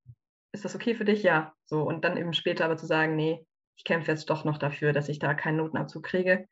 Ist 0.54 0.66
das 0.66 0.76
okay 0.76 0.96
für 0.96 1.06
dich? 1.06 1.24
Ja. 1.24 1.54
So, 1.66 1.84
und 1.84 2.06
dann 2.06 2.18
eben 2.18 2.34
später 2.34 2.66
aber 2.66 2.78
zu 2.78 2.86
sagen, 2.86 3.16
nee, 3.16 3.46
ich 3.76 3.84
kämpfe 3.84 4.12
jetzt 4.12 4.30
doch 4.30 4.46
noch 4.46 4.58
dafür, 4.58 4.94
dass 4.94 5.10
ich 5.10 5.20
da 5.20 5.34
keinen 5.34 5.58
Notenabzug 5.58 6.04
kriege. 6.04 6.48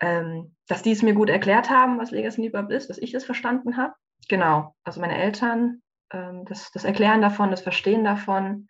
Ähm, 0.00 0.54
dass 0.66 0.82
die 0.82 0.92
es 0.92 1.02
mir 1.02 1.12
gut 1.12 1.28
erklärt 1.28 1.68
haben, 1.68 1.98
was 1.98 2.10
Legacy 2.10 2.46
überhaupt 2.46 2.72
ist, 2.72 2.88
dass 2.88 2.96
ich 2.96 3.12
es 3.12 3.24
verstanden 3.24 3.76
habe. 3.76 3.92
Genau, 4.28 4.74
also 4.84 5.00
meine 5.00 5.18
Eltern, 5.18 5.82
das, 6.10 6.70
das 6.72 6.84
Erklären 6.84 7.22
davon, 7.22 7.50
das 7.50 7.62
Verstehen 7.62 8.04
davon, 8.04 8.68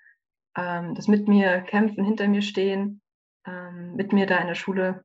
ähm, 0.56 0.94
das 0.94 1.08
mit 1.08 1.28
mir 1.28 1.60
kämpfen, 1.62 2.04
hinter 2.04 2.28
mir 2.28 2.42
stehen, 2.42 3.00
ähm, 3.46 3.94
mit 3.96 4.12
mir 4.12 4.26
da 4.26 4.38
in 4.38 4.48
der 4.48 4.54
Schule 4.54 5.04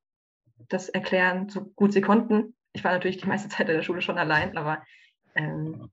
das 0.69 0.89
erklären, 0.89 1.49
so 1.49 1.65
gut 1.75 1.93
sie 1.93 2.01
konnten. 2.01 2.55
Ich 2.73 2.83
war 2.83 2.91
natürlich 2.91 3.17
die 3.17 3.27
meiste 3.27 3.49
Zeit 3.49 3.69
in 3.69 3.75
der 3.75 3.83
Schule 3.83 4.01
schon 4.01 4.17
allein, 4.17 4.57
aber 4.57 4.83
ähm, 5.35 5.89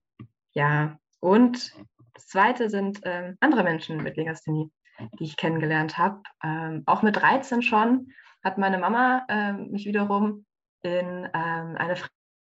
ja. 0.53 0.99
Und 1.21 1.75
das 2.15 2.27
Zweite 2.27 2.71
sind 2.71 3.01
ähm, 3.05 3.37
andere 3.41 3.63
Menschen 3.63 4.03
mit 4.03 4.17
Legasthenie, 4.17 4.71
die 5.19 5.25
ich 5.25 5.37
kennengelernt 5.37 5.99
habe. 5.99 6.23
Ähm, 6.43 6.83
auch 6.87 7.03
mit 7.03 7.17
13 7.17 7.63
schon 7.63 8.13
hat 8.43 8.59
meine 8.59 8.79
Mama 8.79 9.25
ähm, 9.29 9.71
mich 9.71 9.87
wiederum 9.87 10.45
in 10.83 11.29
ähm, 11.33 11.77
eine 11.77 11.97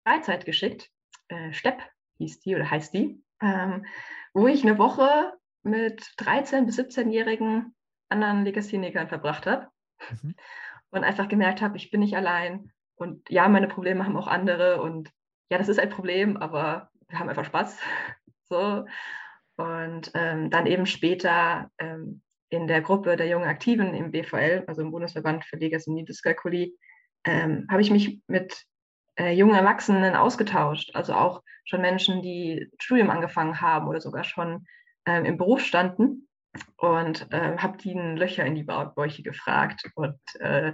Freizeit 0.06 0.46
geschickt. 0.46 0.90
Äh, 1.28 1.52
Stepp 1.52 1.82
hieß 2.18 2.40
die 2.40 2.56
oder 2.56 2.70
heißt 2.70 2.94
die, 2.94 3.22
ähm, 3.42 3.86
wo 4.34 4.48
ich 4.48 4.64
eine 4.64 4.78
Woche 4.78 5.34
mit 5.64 6.02
13- 6.18 6.66
bis 6.66 6.80
17-jährigen 6.80 7.76
anderen 8.10 8.44
Legasthenikern 8.44 9.08
verbracht 9.08 9.46
habe 9.46 9.68
mhm. 10.22 10.36
und 10.92 11.04
einfach 11.04 11.28
gemerkt 11.28 11.62
habe, 11.62 11.78
ich 11.78 11.92
bin 11.92 12.00
nicht 12.00 12.16
allein 12.16 12.72
und 12.96 13.30
ja, 13.30 13.48
meine 13.48 13.68
Probleme 13.68 14.06
haben 14.06 14.18
auch 14.18 14.28
andere 14.28 14.82
und 14.82 15.10
ja, 15.50 15.58
das 15.58 15.70
ist 15.70 15.80
ein 15.80 15.90
Problem, 15.90 16.38
aber 16.38 16.90
wir 17.08 17.20
haben 17.20 17.30
einfach 17.30 17.46
Spaß. 17.46 17.80
so. 18.50 18.86
Und 19.58 20.12
ähm, 20.14 20.50
dann 20.50 20.68
eben 20.68 20.86
später 20.86 21.70
ähm, 21.80 22.22
in 22.50 22.68
der 22.68 22.82
Gruppe 22.82 23.18
der 23.18 23.28
jungen 23.28 23.48
Aktiven 23.48 23.94
im 23.94 24.12
BVL, 24.12 24.64
also 24.68 24.82
im 24.82 24.92
Bundesverband 24.92 25.44
für 25.46 25.58
Legasthenie 25.58 26.06
Dyskalkulie, 26.06 26.74
ähm, 27.26 27.68
habe 27.70 27.82
ich 27.82 27.92
mich 27.92 28.22
mit 28.28 28.66
äh, 29.20 29.34
jungen 29.34 29.56
Erwachsenen 29.56 30.16
ausgetauscht. 30.16 30.96
Also 30.96 31.14
auch 31.14 31.44
schon 31.66 31.82
Menschen, 31.82 32.22
die 32.22 32.72
Studium 32.80 33.10
angefangen 33.10 33.62
haben 33.62 33.88
oder 33.88 34.02
sogar 34.02 34.24
schon 34.24 34.66
ähm, 35.06 35.26
im 35.26 35.38
Beruf 35.38 35.62
standen. 35.62 36.28
Und 36.78 37.32
äh, 37.32 37.58
habe 37.58 37.78
die 37.78 37.94
Löcher 37.94 38.44
in 38.44 38.56
die 38.56 38.64
Bäuche 38.64 39.22
gefragt 39.22 39.84
und 39.94 40.20
äh, 40.40 40.74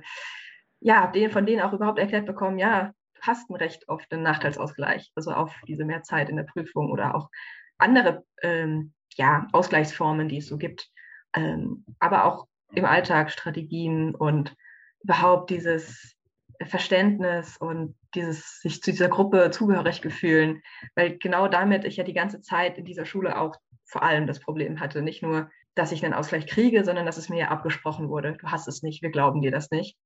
ja, 0.79 1.07
denen, 1.07 1.31
von 1.31 1.45
denen 1.45 1.61
auch 1.61 1.73
überhaupt 1.73 1.99
erklärt 1.99 2.25
bekommen, 2.25 2.59
ja, 2.59 2.93
du 3.13 3.21
hast 3.21 3.49
ein 3.49 3.55
Recht 3.55 3.89
auf 3.89 4.05
den 4.05 4.21
Nachteilsausgleich, 4.21 5.11
also 5.15 5.31
auf 5.31 5.53
diese 5.67 5.83
mehr 5.83 6.01
Zeit 6.03 6.29
in 6.29 6.37
der 6.37 6.43
Prüfung 6.43 6.91
oder 6.91 7.13
auch 7.13 7.29
andere 7.77 8.23
ähm, 8.41 8.93
ja, 9.15 9.47
Ausgleichsformen, 9.51 10.29
die 10.29 10.37
es 10.37 10.47
so 10.47 10.57
gibt. 10.57 10.89
Ähm, 11.35 11.85
aber 11.99 12.23
auch 12.23 12.47
im 12.73 12.85
Alltag 12.85 13.31
Strategien 13.31 14.15
und 14.15 14.55
überhaupt 15.01 15.49
dieses 15.49 16.14
Verständnis 16.63 17.57
und 17.57 17.95
dieses 18.13 18.62
sich 18.62 18.81
zu 18.81 18.91
dieser 18.91 19.09
Gruppe 19.09 19.51
zugehörig 19.51 20.01
gefühlen, 20.01 20.62
weil 20.95 21.17
genau 21.17 21.47
damit 21.47 21.85
ich 21.85 21.97
ja 21.97 22.03
die 22.03 22.13
ganze 22.13 22.41
Zeit 22.41 22.77
in 22.77 22.85
dieser 22.85 23.05
Schule 23.05 23.39
auch 23.39 23.55
vor 23.85 24.03
allem 24.03 24.27
das 24.27 24.39
Problem 24.39 24.79
hatte, 24.79 25.01
nicht 25.01 25.21
nur, 25.21 25.50
dass 25.75 25.91
ich 25.91 26.03
einen 26.03 26.13
Ausgleich 26.13 26.47
kriege, 26.47 26.83
sondern 26.83 27.05
dass 27.05 27.17
es 27.17 27.29
mir 27.29 27.39
ja 27.39 27.47
abgesprochen 27.50 28.09
wurde, 28.09 28.33
du 28.33 28.47
hast 28.47 28.67
es 28.67 28.81
nicht, 28.81 29.01
wir 29.01 29.12
glauben 29.12 29.41
dir 29.41 29.51
das 29.51 29.71
nicht. 29.71 29.97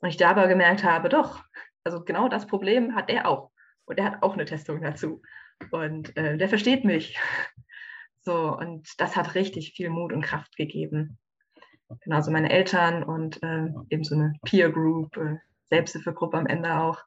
Und 0.00 0.08
ich 0.08 0.16
dabei 0.16 0.46
gemerkt 0.46 0.82
habe, 0.82 1.08
doch, 1.08 1.42
also 1.84 2.02
genau 2.02 2.28
das 2.28 2.46
Problem 2.46 2.94
hat 2.94 3.10
er 3.10 3.28
auch. 3.28 3.50
Und 3.84 3.98
er 3.98 4.06
hat 4.06 4.22
auch 4.22 4.34
eine 4.34 4.46
Testung 4.46 4.80
dazu. 4.80 5.20
Und 5.70 6.16
äh, 6.16 6.36
der 6.36 6.48
versteht 6.48 6.84
mich. 6.84 7.18
So, 8.22 8.54
und 8.54 8.86
das 8.98 9.16
hat 9.16 9.34
richtig 9.34 9.72
viel 9.72 9.88
Mut 9.88 10.12
und 10.12 10.20
Kraft 10.20 10.54
gegeben. 10.54 11.18
Genauso 12.02 12.30
meine 12.30 12.50
Eltern 12.50 13.02
und 13.02 13.42
äh, 13.42 13.68
eben 13.88 14.04
so 14.04 14.14
eine 14.14 14.34
Peer 14.44 14.70
Group, 14.70 15.16
äh, 15.16 15.38
Selbsthilfegruppe 15.70 16.38
am 16.38 16.46
Ende 16.46 16.78
auch. 16.78 16.98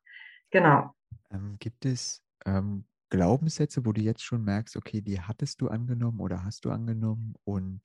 Genau. 0.49 0.95
Ähm, 1.31 1.57
gibt 1.59 1.85
es 1.85 2.23
ähm, 2.45 2.85
Glaubenssätze, 3.09 3.85
wo 3.85 3.91
du 3.91 4.01
jetzt 4.01 4.23
schon 4.23 4.43
merkst, 4.43 4.75
okay, 4.75 5.01
die 5.01 5.21
hattest 5.21 5.61
du 5.61 5.67
angenommen 5.67 6.19
oder 6.19 6.43
hast 6.43 6.65
du 6.65 6.71
angenommen 6.71 7.35
und 7.43 7.81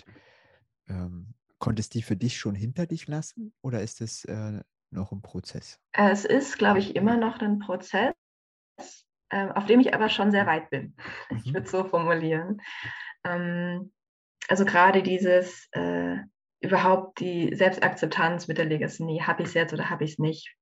ähm, 0.89 1.35
konntest 1.59 1.95
die 1.95 2.03
für 2.03 2.17
dich 2.17 2.39
schon 2.39 2.55
hinter 2.55 2.87
dich 2.87 3.07
lassen 3.09 3.53
oder 3.61 3.83
ist 3.83 4.01
es 4.01 4.25
äh, 4.25 4.63
noch 4.91 5.13
ein 5.13 5.23
Prozess? 5.23 5.81
Es 5.93 6.25
ist, 6.25 6.59
glaube 6.59 6.79
ich, 6.79 6.97
immer 6.97 7.17
noch 7.17 7.41
ein 7.41 7.59
Prozess, 7.59 8.15
äh, 9.31 9.49
auf 9.51 9.67
dem 9.67 9.81
ich 9.81 9.93
aber 9.95 10.09
schon 10.09 10.31
sehr 10.31 10.47
weit 10.47 10.71
bin. 10.71 10.97
Mhm. 11.31 11.43
Ich 11.45 11.53
würde 11.53 11.67
es 11.67 11.71
so 11.71 11.85
formulieren. 11.85 12.63
Ähm, 13.25 13.93
also 14.49 14.65
gerade 14.65 15.03
dieses 15.03 15.69
äh, 15.73 16.17
überhaupt 16.61 17.21
die 17.21 17.55
Selbstakzeptanz 17.55 18.49
mit 18.49 18.59
der 18.59 18.65
Legasthenie, 18.65 19.23
habe 19.23 19.43
ich 19.43 19.49
es 19.49 19.55
jetzt 19.55 19.73
oder 19.75 19.91
habe 19.91 20.05
ich 20.05 20.13
es 20.13 20.19
nicht. 20.19 20.57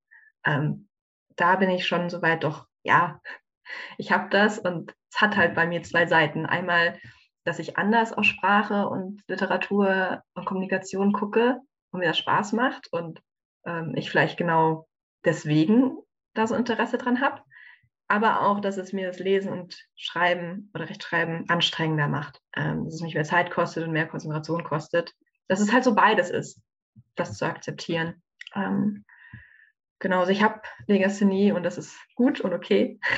Ähm, 0.47 0.89
da 1.37 1.57
bin 1.57 1.71
ich 1.71 1.87
schon 1.87 2.09
soweit 2.09 2.45
doch, 2.45 2.67
ja, 2.83 3.21
ich 3.99 4.13
habe 4.13 4.29
das 4.31 4.59
und 4.59 4.95
es 5.13 5.21
hat 5.21 5.37
halt 5.37 5.55
bei 5.55 5.67
mir 5.67 5.83
zwei 5.83 6.07
Seiten. 6.07 6.47
Einmal, 6.47 6.99
dass 7.45 7.59
ich 7.59 7.77
anders 7.77 8.13
auf 8.13 8.25
Sprache 8.25 8.89
und 8.89 9.23
Literatur 9.29 10.23
und 10.35 10.47
Kommunikation 10.47 11.13
gucke 11.13 11.61
und 11.91 12.01
mir 12.01 12.09
das 12.09 12.19
Spaß 12.19 12.53
macht 12.53 12.93
und 12.93 13.21
ähm, 13.65 13.93
ich 13.97 14.11
vielleicht 14.11 14.39
genau 14.39 14.89
deswegen 15.25 15.99
da 16.35 16.47
so 16.47 16.55
Interesse 16.55 16.99
dran 16.99 17.21
habe 17.21 17.43
aber 18.09 18.43
auch, 18.43 18.61
dass 18.61 18.77
es 18.77 18.93
mir 18.93 19.09
das 19.09 19.19
Lesen 19.19 19.53
und 19.53 19.77
Schreiben 19.97 20.71
oder 20.75 20.89
Rechtschreiben 20.89 21.49
anstrengender 21.49 22.09
macht. 22.09 22.41
Ähm, 22.55 22.85
dass 22.85 22.95
es 22.95 23.01
mich 23.01 23.15
mehr 23.15 23.25
Zeit 23.25 23.51
kostet 23.51 23.85
und 23.85 23.93
mehr 23.93 24.07
Konzentration 24.07 24.65
kostet. 24.65 25.15
Dass 25.49 25.61
es 25.61 25.73
halt 25.73 25.85
so 25.85 25.95
beides 25.95 26.31
ist, 26.31 26.61
das 27.17 27.37
zu 27.37 27.47
akzeptieren. 27.47 28.23
Ähm, 28.55 29.05
genau, 29.99 30.21
also 30.21 30.33
ich 30.33 30.43
habe 30.43 30.61
Legasthenie 30.87 31.53
und 31.53 31.63
das 31.63 31.79
ist 31.79 31.99
gut 32.15 32.41
und 32.41 32.53
okay. 32.53 33.01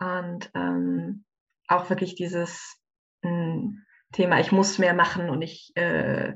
Und 0.00 0.50
ähm, 0.54 1.24
auch 1.68 1.88
wirklich 1.90 2.16
dieses 2.16 2.76
mh, 3.22 3.30
hm, 3.30 3.86
Thema, 4.12 4.40
ich 4.40 4.52
muss 4.52 4.78
mehr 4.78 4.94
machen 4.94 5.30
und 5.30 5.42
ich, 5.42 5.72
äh, 5.76 6.34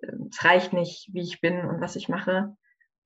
es 0.00 0.44
reicht 0.44 0.72
nicht, 0.72 1.08
wie 1.12 1.22
ich 1.22 1.40
bin 1.40 1.64
und 1.64 1.80
was 1.80 1.96
ich 1.96 2.08
mache. 2.08 2.56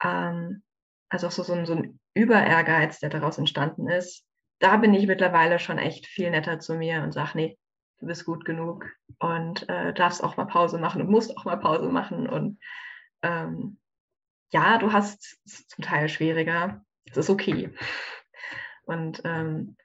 Ähm, 0.03 0.63
also 1.09 1.29
auch 1.29 1.33
so, 1.33 1.43
so, 1.43 1.55
ein, 1.55 1.67
so 1.67 1.75
ein 1.75 1.99
Überehrgeiz, 2.15 3.01
der 3.01 3.11
daraus 3.11 3.39
entstanden 3.39 3.89
ist, 3.89 4.25
da 4.61 4.77
bin 4.77 4.95
ich 4.95 5.07
mittlerweile 5.07 5.59
schon 5.59 5.79
echt 5.79 6.07
viel 6.07 6.31
netter 6.31 6.61
zu 6.61 6.75
mir 6.75 7.03
und 7.03 7.13
sage, 7.13 7.33
nee, 7.35 7.59
du 7.99 8.07
bist 8.07 8.25
gut 8.25 8.45
genug 8.45 8.87
und 9.19 9.69
äh, 9.69 9.93
darfst 9.93 10.23
auch 10.23 10.37
mal 10.37 10.47
Pause 10.47 10.79
machen 10.79 11.03
und 11.03 11.11
musst 11.11 11.37
auch 11.37 11.45
mal 11.45 11.57
Pause 11.57 11.89
machen. 11.89 12.29
Und 12.29 12.59
ähm, 13.23 13.79
ja, 14.55 14.79
du 14.79 14.93
hast 14.93 15.37
es 15.45 15.67
zum 15.67 15.85
Teil 15.85 16.09
schwieriger, 16.09 16.85
es 17.11 17.17
ist 17.17 17.29
okay. 17.29 17.75
Und 18.85 19.21
ähm, 19.25 19.77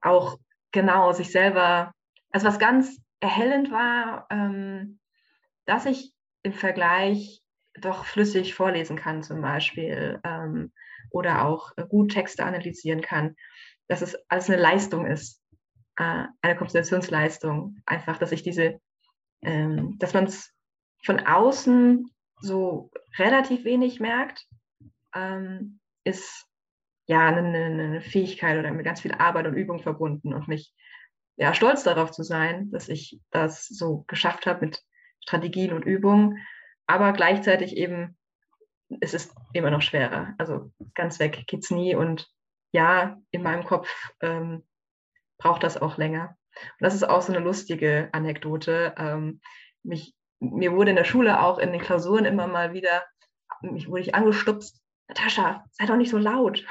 auch 0.00 0.38
genau 0.72 1.12
sich 1.12 1.30
selber, 1.30 1.92
also 2.30 2.48
was 2.48 2.58
ganz 2.58 3.00
erhellend 3.20 3.70
war, 3.70 4.26
ähm, 4.30 4.98
dass 5.64 5.86
ich 5.86 6.12
im 6.42 6.52
Vergleich 6.52 7.40
doch 7.80 8.04
flüssig 8.04 8.54
vorlesen 8.54 8.96
kann 8.96 9.22
zum 9.22 9.40
Beispiel 9.42 10.20
ähm, 10.24 10.72
oder 11.10 11.44
auch 11.44 11.70
gut 11.88 12.10
Texte 12.10 12.44
analysieren 12.44 13.02
kann, 13.02 13.36
dass 13.86 14.02
es 14.02 14.16
alles 14.28 14.50
eine 14.50 14.60
Leistung 14.60 15.06
ist, 15.06 15.40
äh, 15.98 16.24
eine 16.42 16.56
Konzentrationsleistung. 16.56 17.76
Einfach, 17.86 18.18
dass 18.18 18.32
ich 18.32 18.42
diese, 18.42 18.80
ähm, 19.42 19.96
dass 19.98 20.14
man 20.14 20.24
es 20.24 20.52
von 21.04 21.20
außen 21.20 22.10
so 22.40 22.90
relativ 23.18 23.64
wenig 23.64 24.00
merkt, 24.00 24.46
ähm, 25.14 25.80
ist 26.04 26.46
ja 27.06 27.28
eine, 27.28 27.64
eine, 27.64 28.00
Fähigkeit 28.00 28.58
oder 28.58 28.70
mit 28.72 28.84
ganz 28.84 29.00
viel 29.00 29.12
Arbeit 29.12 29.46
und 29.46 29.54
Übung 29.54 29.80
verbunden 29.80 30.34
und 30.34 30.48
mich 30.48 30.74
ja 31.36 31.54
stolz 31.54 31.82
darauf 31.82 32.10
zu 32.10 32.22
sein, 32.22 32.70
dass 32.70 32.88
ich 32.88 33.20
das 33.30 33.66
so 33.66 34.04
geschafft 34.06 34.46
habe 34.46 34.66
mit 34.66 34.82
Strategien 35.20 35.72
und 35.72 35.84
Übungen, 35.84 36.44
aber 36.86 37.12
gleichzeitig 37.12 37.76
eben 37.76 38.16
es 39.00 39.14
ist 39.14 39.34
immer 39.52 39.70
noch 39.70 39.82
schwerer. 39.82 40.34
Also 40.38 40.72
ganz 40.94 41.18
weg 41.18 41.44
geht's 41.46 41.70
nie 41.70 41.94
und 41.94 42.28
ja, 42.72 43.18
in 43.30 43.42
meinem 43.42 43.64
Kopf 43.64 44.12
ähm, 44.20 44.66
braucht 45.38 45.62
das 45.62 45.80
auch 45.80 45.96
länger. 45.96 46.36
Und 46.54 46.84
das 46.84 46.94
ist 46.94 47.08
auch 47.08 47.22
so 47.22 47.32
eine 47.32 47.44
lustige 47.44 48.08
Anekdote. 48.12 48.94
Ähm, 48.96 49.40
mich, 49.82 50.14
mir 50.40 50.72
wurde 50.72 50.90
in 50.90 50.96
der 50.96 51.04
Schule 51.04 51.42
auch 51.42 51.58
in 51.58 51.72
den 51.72 51.80
Klausuren 51.80 52.24
immer 52.24 52.46
mal 52.46 52.72
wieder, 52.72 53.04
mich 53.62 53.88
wurde 53.88 54.02
ich 54.02 54.14
angestupst, 54.14 54.80
Natascha, 55.08 55.64
sei 55.72 55.86
doch 55.86 55.96
nicht 55.96 56.10
so 56.10 56.18
laut. 56.18 56.64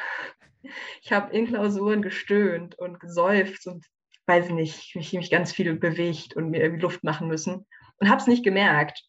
Ich 1.01 1.11
habe 1.11 1.31
in 1.35 1.47
Klausuren 1.47 2.01
gestöhnt 2.01 2.75
und 2.75 2.99
gesäuft 2.99 3.67
und 3.67 3.85
weiß 4.27 4.49
nicht, 4.49 4.95
mich, 4.95 5.13
mich 5.13 5.29
ganz 5.29 5.51
viel 5.51 5.75
bewegt 5.75 6.35
und 6.35 6.49
mir 6.49 6.61
irgendwie 6.61 6.81
Luft 6.81 7.03
machen 7.03 7.27
müssen 7.27 7.65
und 7.97 8.09
habe 8.09 8.19
es 8.19 8.27
nicht 8.27 8.43
gemerkt, 8.43 9.03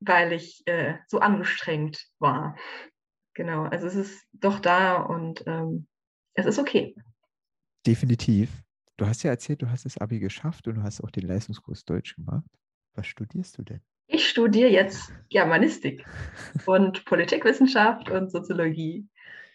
weil 0.00 0.32
ich 0.32 0.62
äh, 0.66 0.96
so 1.06 1.20
angestrengt 1.20 2.08
war. 2.18 2.56
Genau, 3.34 3.64
also 3.64 3.86
es 3.86 3.94
ist 3.94 4.26
doch 4.32 4.58
da 4.58 4.96
und 4.96 5.44
ähm, 5.46 5.86
es 6.34 6.46
ist 6.46 6.58
okay. 6.58 6.94
Definitiv. 7.86 8.50
Du 8.96 9.06
hast 9.06 9.22
ja 9.22 9.30
erzählt, 9.30 9.62
du 9.62 9.70
hast 9.70 9.84
das 9.84 9.98
Abi 9.98 10.18
geschafft 10.18 10.66
und 10.68 10.76
du 10.76 10.82
hast 10.82 11.02
auch 11.02 11.10
den 11.10 11.26
Leistungskurs 11.26 11.84
Deutsch 11.84 12.16
gemacht. 12.16 12.50
Was 12.94 13.06
studierst 13.06 13.58
du 13.58 13.62
denn? 13.62 13.80
Ich 14.06 14.28
studiere 14.28 14.70
jetzt 14.70 15.12
Germanistik 15.28 16.04
und 16.66 17.04
Politikwissenschaft 17.04 18.10
und 18.10 18.30
Soziologie. 18.30 19.08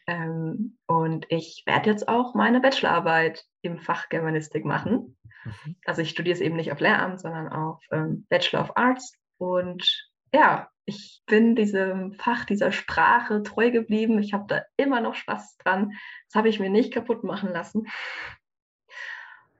Ähm, 0.07 0.77
und 0.87 1.25
ich 1.29 1.63
werde 1.65 1.89
jetzt 1.89 2.07
auch 2.07 2.35
meine 2.35 2.61
Bachelorarbeit 2.61 3.43
im 3.63 3.79
Fach 3.79 4.07
Germanistik 4.09 4.63
machen. 4.63 5.17
Mhm. 5.43 5.75
Also 5.85 6.01
ich 6.01 6.09
studiere 6.09 6.35
es 6.35 6.41
eben 6.41 6.55
nicht 6.55 6.71
auf 6.71 6.79
Lehramt, 6.79 7.19
sondern 7.19 7.49
auf 7.49 7.83
ähm, 7.91 8.25
Bachelor 8.29 8.61
of 8.61 8.77
Arts. 8.77 9.13
Und 9.37 10.09
ja, 10.33 10.69
ich 10.85 11.23
bin 11.25 11.55
diesem 11.55 12.13
Fach, 12.13 12.45
dieser 12.45 12.71
Sprache 12.71 13.41
treu 13.43 13.71
geblieben. 13.71 14.19
Ich 14.19 14.33
habe 14.33 14.45
da 14.47 14.61
immer 14.77 15.01
noch 15.01 15.15
Spaß 15.15 15.57
dran. 15.57 15.91
Das 16.27 16.35
habe 16.35 16.49
ich 16.49 16.59
mir 16.59 16.69
nicht 16.69 16.93
kaputt 16.93 17.23
machen 17.23 17.51
lassen. 17.51 17.87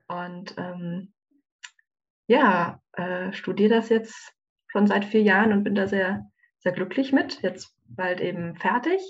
Und 0.07 0.53
ähm, 0.57 1.14
ja, 2.27 2.79
äh, 2.93 3.31
studiere 3.33 3.75
das 3.75 3.89
jetzt 3.89 4.33
schon 4.67 4.87
seit 4.87 5.05
vier 5.05 5.21
Jahren 5.21 5.53
und 5.53 5.63
bin 5.63 5.75
da 5.75 5.87
sehr, 5.87 6.29
sehr 6.59 6.71
glücklich 6.71 7.11
mit. 7.11 7.41
Jetzt 7.41 7.75
bald 7.85 8.21
eben 8.21 8.55
fertig. 8.55 9.01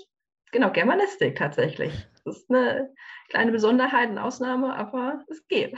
Genau, 0.52 0.70
Germanistik 0.70 1.36
tatsächlich. 1.36 2.08
Das 2.24 2.38
ist 2.38 2.50
eine 2.50 2.90
kleine 3.28 3.52
Besonderheit, 3.52 4.10
eine 4.10 4.22
Ausnahme, 4.22 4.74
aber 4.74 5.24
es 5.28 5.46
geht. 5.48 5.76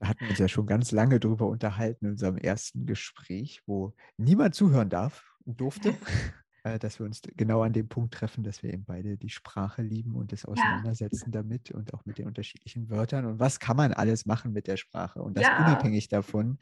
Da 0.00 0.08
hatten 0.08 0.20
wir 0.20 0.30
uns 0.30 0.38
ja 0.38 0.48
schon 0.48 0.66
ganz 0.66 0.92
lange 0.92 1.18
drüber 1.18 1.46
unterhalten 1.46 2.06
in 2.06 2.10
unserem 2.12 2.36
ersten 2.36 2.86
Gespräch, 2.86 3.62
wo 3.66 3.94
niemand 4.16 4.54
zuhören 4.54 4.88
darf 4.88 5.34
und 5.44 5.60
durfte. 5.60 5.94
Äh, 6.64 6.78
dass 6.78 6.98
wir 6.98 7.06
uns 7.06 7.22
genau 7.36 7.62
an 7.62 7.72
dem 7.72 7.88
Punkt 7.88 8.14
treffen, 8.14 8.42
dass 8.42 8.62
wir 8.62 8.72
eben 8.72 8.84
beide 8.84 9.16
die 9.16 9.28
Sprache 9.28 9.82
lieben 9.82 10.16
und 10.16 10.32
das 10.32 10.44
Auseinandersetzen 10.44 11.26
ja. 11.32 11.40
damit 11.40 11.70
und 11.70 11.94
auch 11.94 12.04
mit 12.04 12.18
den 12.18 12.26
unterschiedlichen 12.26 12.90
Wörtern 12.90 13.26
und 13.26 13.38
was 13.38 13.60
kann 13.60 13.76
man 13.76 13.92
alles 13.92 14.26
machen 14.26 14.52
mit 14.52 14.66
der 14.66 14.76
Sprache 14.76 15.22
und 15.22 15.36
das 15.36 15.44
ja. 15.44 15.56
unabhängig 15.58 16.08
davon, 16.08 16.58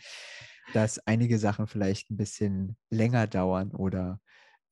dass 0.75 0.99
einige 1.07 1.39
Sachen 1.39 1.67
vielleicht 1.67 2.11
ein 2.11 2.19
bisschen 2.19 2.77
länger 2.91 3.27
dauern 3.27 3.73
oder 3.73 4.21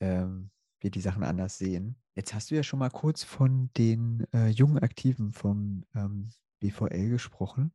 ähm, 0.01 0.51
wir 0.81 0.91
die 0.91 1.01
Sachen 1.01 1.23
anders 1.23 1.57
sehen. 1.57 1.97
Jetzt 2.15 2.35
hast 2.35 2.51
du 2.51 2.55
ja 2.55 2.63
schon 2.63 2.79
mal 2.79 2.91
kurz 2.91 3.25
von 3.25 3.71
den 3.79 4.27
äh, 4.35 4.49
jungen 4.49 4.79
Aktiven 4.79 5.33
vom 5.33 5.85
ähm, 5.95 6.29
BVL 6.61 7.09
gesprochen. 7.09 7.73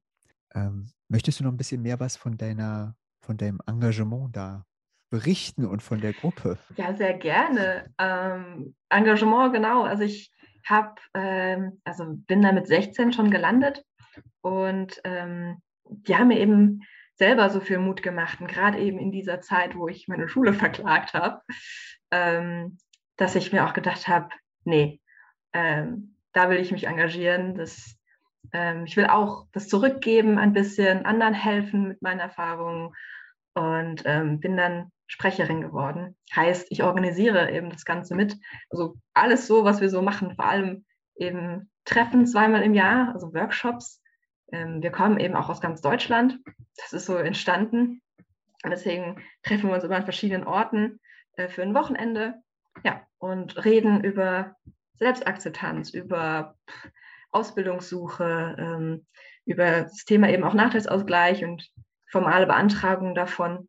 Ähm, 0.54 0.92
möchtest 1.08 1.40
du 1.40 1.44
noch 1.46 1.52
ein 1.52 1.58
bisschen 1.58 1.82
mehr 1.82 2.00
was 2.00 2.16
von 2.16 2.38
deiner, 2.38 2.96
von 3.22 3.38
deinem 3.38 3.60
Engagement 3.66 4.36
da 4.36 4.66
berichten 5.10 5.66
und 5.66 5.82
von 5.82 6.02
der 6.02 6.14
Gruppe? 6.14 6.58
Ja, 6.76 6.96
sehr 6.96 7.14
gerne. 7.14 7.92
Ähm, 7.98 8.76
Engagement, 8.90 9.54
genau. 9.54 9.84
Also 9.84 10.04
ich 10.04 10.32
habe, 10.66 10.96
ähm, 11.14 11.82
also 11.84 12.06
bin 12.06 12.42
da 12.42 12.52
mit 12.52 12.68
16 12.68 13.14
schon 13.14 13.32
gelandet 13.32 13.84
und 14.42 15.02
ähm, 15.04 15.62
die 15.86 16.16
haben 16.16 16.28
mir 16.28 16.40
eben 16.40 16.82
selber 17.16 17.50
so 17.50 17.60
viel 17.60 17.80
Mut 17.80 18.02
gemacht. 18.02 18.40
Und 18.40 18.48
gerade 18.48 18.80
eben 18.80 18.98
in 18.98 19.12
dieser 19.12 19.42
Zeit, 19.42 19.76
wo 19.76 19.88
ich 19.88 20.08
meine 20.08 20.30
Schule 20.30 20.54
verklagt 20.66 21.14
habe, 21.14 21.42
ähm, 22.12 22.78
dass 23.18 23.36
ich 23.36 23.52
mir 23.52 23.66
auch 23.66 23.74
gedacht 23.74 24.08
habe, 24.08 24.30
nee, 24.64 25.02
ähm, 25.54 26.16
da 26.34 26.50
will 26.50 26.58
ich 26.58 26.72
mich 26.72 26.88
engagieren. 26.88 27.56
Das, 27.56 27.98
ähm, 28.54 28.86
ich 28.86 28.96
will 28.96 29.08
auch 29.08 29.48
das 29.52 29.68
zurückgeben, 29.68 30.38
ein 30.38 30.54
bisschen 30.54 31.06
anderen 31.06 31.34
helfen 31.34 31.88
mit 31.88 32.02
meinen 32.02 32.20
Erfahrungen 32.20 32.94
und 33.54 34.04
ähm, 34.06 34.40
bin 34.40 34.56
dann 34.56 34.92
Sprecherin 35.10 35.60
geworden. 35.60 36.16
Heißt, 36.34 36.68
ich 36.70 36.84
organisiere 36.84 37.52
eben 37.52 37.72
das 37.72 37.84
Ganze 37.84 38.16
mit. 38.16 38.38
Also 38.70 38.96
alles 39.14 39.48
so, 39.48 39.66
was 39.66 39.82
wir 39.82 39.90
so 39.90 40.02
machen, 40.02 40.36
vor 40.36 40.46
allem 40.46 40.86
eben 41.16 41.70
Treffen 41.84 42.26
zweimal 42.28 42.62
im 42.62 42.76
Jahr, 42.76 43.14
also 43.14 43.34
Workshops. 43.34 44.02
Ähm, 44.52 44.82
wir 44.82 44.92
kommen 44.92 45.20
eben 45.20 45.36
auch 45.36 45.50
aus 45.50 45.62
ganz 45.62 45.82
Deutschland. 45.82 46.40
Das 46.78 46.94
ist 46.94 47.08
so 47.08 47.18
entstanden. 47.18 48.02
Und 48.64 48.70
deswegen 48.70 49.22
treffen 49.44 49.68
wir 49.70 49.76
uns 49.76 49.84
immer 49.84 49.96
an 49.96 50.04
verschiedenen 50.04 50.46
Orten 50.46 51.00
äh, 51.34 51.50
für 51.50 51.64
ein 51.64 51.74
Wochenende. 51.74 52.36
Ja, 52.84 53.02
und 53.18 53.66
reden 53.66 54.04
über 54.04 54.56
Selbstakzeptanz, 54.94 55.90
über 55.90 56.56
Ausbildungssuche, 57.32 58.56
ähm, 58.60 59.06
über 59.46 59.82
das 59.82 60.06
Thema 60.06 60.30
eben 60.30 60.44
auch 60.44 60.54
Nachteilsausgleich 60.54 61.44
und 61.44 61.68
formale 62.12 62.46
Beantragung 62.46 63.16
davon. 63.16 63.68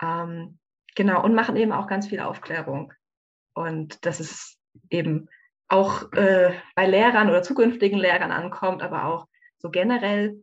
Ähm, 0.00 0.58
Genau, 0.98 1.22
und 1.22 1.32
machen 1.32 1.54
eben 1.54 1.70
auch 1.70 1.86
ganz 1.86 2.08
viel 2.08 2.18
Aufklärung. 2.18 2.92
Und 3.54 4.04
dass 4.04 4.18
es 4.18 4.58
eben 4.90 5.28
auch 5.68 6.12
äh, 6.14 6.52
bei 6.74 6.88
Lehrern 6.88 7.28
oder 7.28 7.44
zukünftigen 7.44 8.00
Lehrern 8.00 8.32
ankommt, 8.32 8.82
aber 8.82 9.04
auch 9.04 9.28
so 9.58 9.70
generell 9.70 10.42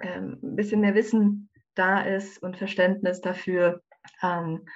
ähm, 0.00 0.40
ein 0.42 0.56
bisschen 0.56 0.80
mehr 0.80 0.96
Wissen 0.96 1.50
da 1.76 2.00
ist 2.00 2.42
und 2.42 2.56
Verständnis 2.56 3.20
dafür. 3.20 3.80
Ähm, 4.24 4.66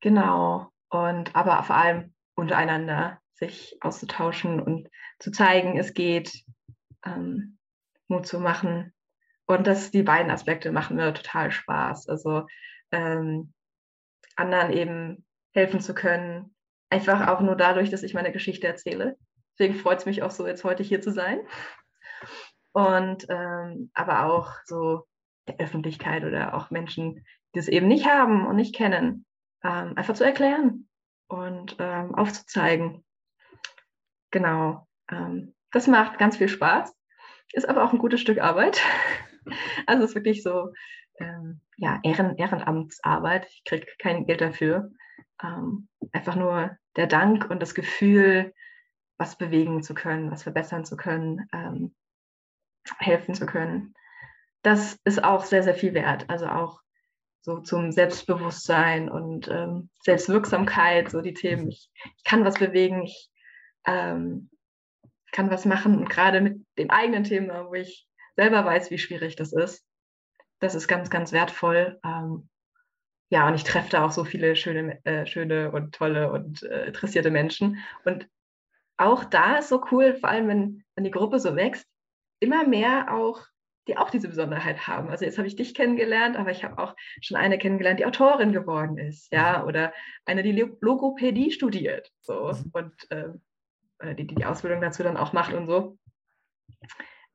genau. 0.00 0.72
Und 0.88 1.36
aber 1.36 1.62
vor 1.62 1.76
allem 1.76 2.12
untereinander 2.34 3.20
sich 3.34 3.78
auszutauschen 3.80 4.60
und 4.60 4.88
zu 5.20 5.30
zeigen, 5.30 5.78
es 5.78 5.94
geht, 5.94 6.32
ähm, 7.06 7.58
Mut 8.08 8.26
zu 8.26 8.40
machen. 8.40 8.92
Und 9.46 9.68
das, 9.68 9.92
die 9.92 10.02
beiden 10.02 10.32
Aspekte 10.32 10.72
machen 10.72 10.96
mir 10.96 11.14
total 11.14 11.52
Spaß. 11.52 12.08
Also 12.08 12.48
ähm, 12.90 13.52
anderen 14.40 14.72
eben 14.72 15.24
helfen 15.52 15.80
zu 15.80 15.94
können. 15.94 16.54
Einfach 16.90 17.28
auch 17.28 17.40
nur 17.40 17.56
dadurch, 17.56 17.90
dass 17.90 18.02
ich 18.02 18.14
meine 18.14 18.32
Geschichte 18.32 18.66
erzähle. 18.66 19.16
Deswegen 19.58 19.78
freut 19.78 19.98
es 19.98 20.06
mich 20.06 20.22
auch 20.22 20.30
so, 20.30 20.46
jetzt 20.46 20.64
heute 20.64 20.82
hier 20.82 21.00
zu 21.00 21.12
sein. 21.12 21.40
Und 22.72 23.26
ähm, 23.28 23.90
aber 23.94 24.26
auch 24.26 24.52
so 24.64 25.04
der 25.48 25.58
Öffentlichkeit 25.58 26.24
oder 26.24 26.54
auch 26.54 26.70
Menschen, 26.70 27.24
die 27.54 27.58
es 27.58 27.68
eben 27.68 27.88
nicht 27.88 28.06
haben 28.06 28.46
und 28.46 28.56
nicht 28.56 28.74
kennen, 28.74 29.26
ähm, 29.64 29.96
einfach 29.96 30.14
zu 30.14 30.24
erklären 30.24 30.88
und 31.28 31.76
ähm, 31.78 32.14
aufzuzeigen. 32.14 33.04
Genau. 34.30 34.86
Ähm, 35.10 35.54
das 35.72 35.86
macht 35.86 36.18
ganz 36.18 36.36
viel 36.36 36.48
Spaß, 36.48 36.92
ist 37.52 37.68
aber 37.68 37.84
auch 37.84 37.92
ein 37.92 37.98
gutes 37.98 38.20
Stück 38.20 38.40
Arbeit. 38.40 38.80
Also 39.86 40.04
es 40.04 40.10
ist 40.10 40.14
wirklich 40.14 40.42
so 40.42 40.70
ähm, 41.20 41.60
ja, 41.76 42.00
Ehren, 42.02 42.36
Ehrenamtsarbeit. 42.36 43.46
Ich 43.48 43.64
kriege 43.64 43.86
kein 43.98 44.26
Geld 44.26 44.40
dafür. 44.40 44.90
Ähm, 45.42 45.88
einfach 46.12 46.36
nur 46.36 46.76
der 46.96 47.06
Dank 47.06 47.48
und 47.50 47.60
das 47.60 47.74
Gefühl, 47.74 48.52
was 49.18 49.36
bewegen 49.36 49.82
zu 49.82 49.94
können, 49.94 50.30
was 50.30 50.42
verbessern 50.42 50.84
zu 50.84 50.96
können, 50.96 51.46
ähm, 51.52 51.94
helfen 52.98 53.34
zu 53.34 53.46
können. 53.46 53.94
Das 54.62 54.98
ist 55.04 55.22
auch 55.22 55.44
sehr, 55.44 55.62
sehr 55.62 55.74
viel 55.74 55.94
wert. 55.94 56.28
Also 56.28 56.46
auch 56.46 56.80
so 57.42 57.60
zum 57.60 57.92
Selbstbewusstsein 57.92 59.08
und 59.08 59.48
ähm, 59.48 59.90
Selbstwirksamkeit, 60.02 61.10
so 61.10 61.20
die 61.20 61.34
Themen. 61.34 61.68
Ich, 61.68 61.90
ich, 62.16 62.24
kann 62.24 62.44
was 62.44 62.58
bewegen, 62.58 63.02
ich 63.02 63.30
ähm, 63.86 64.50
kann 65.32 65.50
was 65.50 65.64
machen 65.64 65.96
und 65.96 66.10
gerade 66.10 66.40
mit 66.40 66.66
dem 66.78 66.90
eigenen 66.90 67.24
Thema, 67.24 67.66
wo 67.66 67.74
ich 67.74 68.06
selber 68.36 68.64
weiß, 68.64 68.90
wie 68.90 68.98
schwierig 68.98 69.36
das 69.36 69.52
ist, 69.52 69.86
das 70.60 70.74
ist 70.74 70.88
ganz, 70.88 71.10
ganz 71.10 71.32
wertvoll. 71.32 71.98
Ähm, 72.04 72.48
ja, 73.30 73.46
und 73.46 73.54
ich 73.54 73.64
treffe 73.64 73.90
da 73.90 74.04
auch 74.04 74.10
so 74.12 74.24
viele 74.24 74.56
schöne, 74.56 75.04
äh, 75.04 75.26
schöne 75.26 75.70
und 75.72 75.94
tolle 75.94 76.32
und 76.32 76.62
äh, 76.62 76.86
interessierte 76.86 77.30
Menschen. 77.30 77.78
Und 78.04 78.28
auch 78.96 79.24
da 79.24 79.58
ist 79.58 79.68
so 79.68 79.84
cool, 79.90 80.14
vor 80.14 80.28
allem 80.28 80.48
wenn, 80.48 80.84
wenn 80.94 81.04
die 81.04 81.10
Gruppe 81.10 81.38
so 81.38 81.56
wächst, 81.56 81.86
immer 82.40 82.66
mehr 82.66 83.14
auch, 83.14 83.46
die 83.88 83.96
auch 83.96 84.10
diese 84.10 84.28
Besonderheit 84.28 84.86
haben. 84.86 85.08
Also 85.08 85.24
jetzt 85.24 85.38
habe 85.38 85.48
ich 85.48 85.56
dich 85.56 85.74
kennengelernt, 85.74 86.36
aber 86.36 86.50
ich 86.50 86.64
habe 86.64 86.78
auch 86.78 86.94
schon 87.20 87.36
eine 87.36 87.58
kennengelernt, 87.58 88.00
die 88.00 88.06
Autorin 88.06 88.52
geworden 88.52 88.98
ist, 88.98 89.32
ja, 89.32 89.60
mhm. 89.60 89.68
oder 89.68 89.92
eine, 90.26 90.42
die 90.42 90.52
Logopädie 90.52 91.50
studiert, 91.50 92.12
so 92.20 92.52
mhm. 92.52 92.70
und 92.72 93.10
äh, 93.10 94.14
die, 94.16 94.26
die 94.26 94.44
Ausbildung 94.44 94.80
dazu 94.80 95.02
dann 95.02 95.16
auch 95.16 95.32
macht 95.32 95.52
und 95.52 95.66
so. 95.66 95.98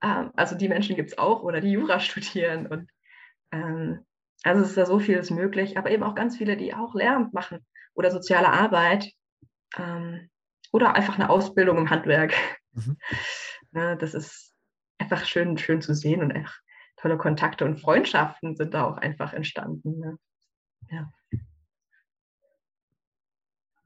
Ähm, 0.04 0.32
also 0.36 0.56
die 0.56 0.70
Menschen 0.70 0.96
gibt 0.96 1.12
es 1.12 1.18
auch 1.18 1.42
oder 1.42 1.62
die 1.62 1.72
Jura 1.72 2.00
studieren 2.02 2.68
und 2.68 2.90
ähm, 3.56 4.06
also 4.44 4.62
es 4.62 4.70
ist 4.70 4.78
da 4.78 4.86
so 4.86 5.00
vieles 5.00 5.32
möglich, 5.32 5.78
aber 5.78 5.92
eben 5.92 6.04
auch 6.04 6.16
ganz 6.16 6.38
viele, 6.38 6.58
die 6.58 6.74
auch 6.74 6.94
Lehramt 6.94 7.34
machen 7.34 7.66
oder 7.94 8.12
soziale 8.12 8.50
Arbeit 8.50 9.12
ähm, 9.78 10.30
oder 10.72 10.96
einfach 10.96 11.16
eine 11.16 11.30
Ausbildung 11.30 11.78
im 11.78 11.90
Handwerk. 11.90 12.34
Mhm. 12.74 12.98
Ja, 13.72 13.96
das 13.96 14.14
ist 14.14 14.54
einfach 14.98 15.26
schön, 15.26 15.58
schön 15.58 15.82
zu 15.82 15.94
sehen 15.94 16.22
und 16.22 16.32
echt 16.32 16.62
tolle 16.98 17.18
Kontakte 17.18 17.66
und 17.66 17.80
Freundschaften 17.80 18.56
sind 18.56 18.74
da 18.74 18.86
auch 18.86 18.98
einfach 18.98 19.34
entstanden. 19.34 20.00
Ne? 20.00 20.18
Ja. 20.90 21.12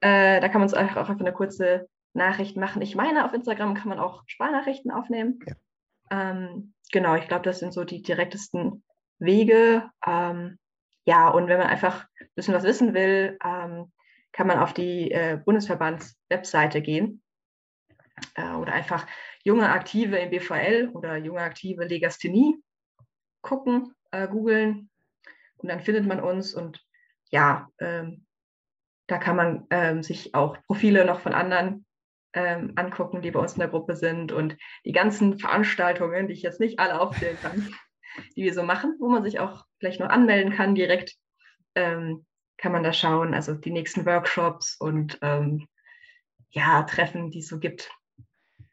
Äh, 0.00 0.40
da 0.40 0.48
kann 0.48 0.60
man 0.60 0.70
uns 0.70 0.74
auch 0.74 0.78
einfach 0.78 1.10
eine 1.10 1.34
kurze 1.34 1.86
Nachricht 2.12 2.56
machen. 2.56 2.82
Ich 2.82 2.94
meine, 2.94 3.24
auf 3.24 3.32
Instagram 3.32 3.74
kann 3.74 3.88
man 3.88 3.98
auch 3.98 4.22
Sparnachrichten 4.26 4.90
aufnehmen. 4.90 5.38
Ja. 5.46 5.54
Ähm, 6.10 6.74
genau, 6.92 7.14
ich 7.14 7.28
glaube, 7.28 7.42
das 7.42 7.60
sind 7.60 7.72
so 7.72 7.84
die 7.84 8.02
direktesten 8.02 8.82
Wege. 9.18 9.88
Ähm, 10.06 10.58
ja, 11.04 11.28
und 11.28 11.48
wenn 11.48 11.58
man 11.58 11.68
einfach 11.68 12.06
ein 12.20 12.28
bisschen 12.34 12.54
was 12.54 12.64
wissen 12.64 12.94
will, 12.94 13.38
ähm, 13.44 13.92
kann 14.32 14.46
man 14.46 14.58
auf 14.58 14.72
die 14.72 15.10
äh, 15.10 15.40
Bundesverbands-Webseite 15.44 16.82
gehen 16.82 17.22
äh, 18.34 18.52
oder 18.54 18.72
einfach 18.72 19.06
junge 19.42 19.70
Aktive 19.70 20.16
im 20.18 20.30
BVL 20.30 20.90
oder 20.92 21.16
junge 21.16 21.40
Aktive 21.40 21.84
Legasthenie 21.84 22.62
gucken, 23.40 23.94
äh, 24.10 24.28
googeln 24.28 24.90
und 25.56 25.68
dann 25.68 25.80
findet 25.80 26.06
man 26.06 26.20
uns 26.20 26.54
und 26.54 26.84
ja, 27.30 27.68
ähm, 27.78 28.26
da 29.06 29.18
kann 29.18 29.36
man 29.36 29.66
ähm, 29.70 30.02
sich 30.02 30.34
auch 30.34 30.56
Profile 30.66 31.04
noch 31.04 31.20
von 31.20 31.34
anderen 31.34 31.84
ähm, 32.32 32.72
angucken, 32.76 33.22
die 33.22 33.30
bei 33.30 33.40
uns 33.40 33.54
in 33.54 33.60
der 33.60 33.68
Gruppe 33.68 33.96
sind 33.96 34.32
und 34.32 34.56
die 34.84 34.92
ganzen 34.92 35.38
Veranstaltungen, 35.38 36.28
die 36.28 36.34
ich 36.34 36.42
jetzt 36.42 36.60
nicht 36.60 36.78
alle 36.78 37.00
aufzählen 37.00 37.36
kann, 37.40 37.68
die 38.36 38.44
wir 38.44 38.54
so 38.54 38.62
machen, 38.62 38.96
wo 38.98 39.08
man 39.08 39.22
sich 39.22 39.40
auch 39.40 39.64
gleich 39.78 39.98
noch 39.98 40.08
anmelden 40.08 40.52
kann 40.52 40.74
direkt, 40.74 41.14
ähm, 41.74 42.26
kann 42.56 42.72
man 42.72 42.82
da 42.82 42.92
schauen. 42.92 43.34
Also 43.34 43.54
die 43.54 43.70
nächsten 43.70 44.06
Workshops 44.06 44.76
und 44.78 45.18
ähm, 45.22 45.66
ja, 46.50 46.82
Treffen, 46.82 47.30
die 47.30 47.40
es 47.40 47.48
so 47.48 47.58
gibt, 47.58 47.90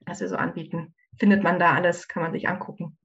was 0.01 0.19
wir 0.19 0.27
so 0.27 0.35
anbieten, 0.35 0.95
findet 1.19 1.43
man 1.43 1.59
da 1.59 1.73
alles, 1.73 2.07
kann 2.07 2.23
man 2.23 2.31
sich 2.31 2.47
angucken. 2.47 2.97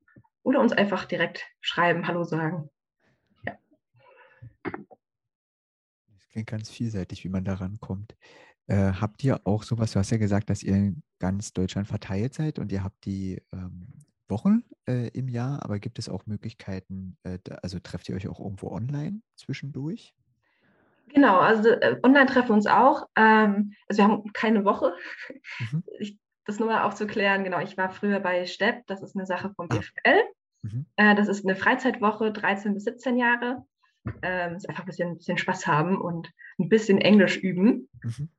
Oder 0.42 0.60
uns 0.60 0.72
einfach 0.72 1.04
direkt 1.04 1.46
schreiben, 1.60 2.08
Hallo 2.08 2.24
sagen. 2.24 2.68
Ja. 3.44 3.56
Das 4.64 6.28
klingt 6.30 6.48
ganz 6.48 6.70
vielseitig, 6.70 7.22
wie 7.24 7.28
man 7.28 7.44
da 7.44 7.54
rankommt. 7.54 8.16
Äh, 8.72 8.94
habt 9.02 9.22
ihr 9.22 9.38
auch 9.44 9.64
sowas, 9.64 9.92
du 9.92 9.98
hast 9.98 10.12
ja 10.12 10.16
gesagt, 10.16 10.48
dass 10.48 10.62
ihr 10.62 10.74
in 10.74 11.02
ganz 11.18 11.52
Deutschland 11.52 11.86
verteilt 11.86 12.32
seid 12.32 12.58
und 12.58 12.72
ihr 12.72 12.82
habt 12.82 13.04
die 13.04 13.42
ähm, 13.52 13.86
Wochen 14.28 14.64
äh, 14.88 15.08
im 15.08 15.28
Jahr, 15.28 15.62
aber 15.62 15.78
gibt 15.78 15.98
es 15.98 16.08
auch 16.08 16.24
Möglichkeiten, 16.24 17.18
äh, 17.22 17.38
also 17.62 17.78
trefft 17.80 18.08
ihr 18.08 18.16
euch 18.16 18.28
auch 18.28 18.40
irgendwo 18.40 18.70
online 18.70 19.20
zwischendurch? 19.36 20.14
Genau, 21.08 21.38
also 21.38 21.68
äh, 21.68 22.00
online 22.02 22.24
treffen 22.24 22.48
wir 22.48 22.54
uns 22.54 22.66
auch. 22.66 23.06
Ähm, 23.14 23.74
also 23.88 24.02
wir 24.02 24.04
haben 24.04 24.32
keine 24.32 24.64
Woche. 24.64 24.94
Mhm. 25.58 25.84
Ich, 25.98 26.18
das 26.46 26.58
nur 26.58 26.68
mal 26.68 26.84
auch 26.84 26.94
zu 26.94 27.06
klären, 27.06 27.44
genau, 27.44 27.60
ich 27.60 27.76
war 27.76 27.90
früher 27.90 28.20
bei 28.20 28.46
STEP, 28.46 28.86
das 28.86 29.02
ist 29.02 29.14
eine 29.14 29.26
Sache 29.26 29.52
vom 29.54 29.68
BFL. 29.68 29.92
Ah. 30.04 30.18
Mhm. 30.62 30.86
Äh, 30.96 31.14
das 31.14 31.28
ist 31.28 31.44
eine 31.44 31.56
Freizeitwoche, 31.56 32.32
13 32.32 32.72
bis 32.72 32.84
17 32.84 33.18
Jahre. 33.18 33.66
Ähm, 34.22 34.56
ist 34.56 34.66
einfach 34.66 34.84
ein 34.84 34.86
bisschen, 34.86 35.18
bisschen 35.18 35.36
Spaß 35.36 35.66
haben 35.66 36.00
und 36.00 36.32
ein 36.58 36.70
bisschen 36.70 37.02
Englisch 37.02 37.36
üben. 37.36 37.90
Mhm. 38.02 38.30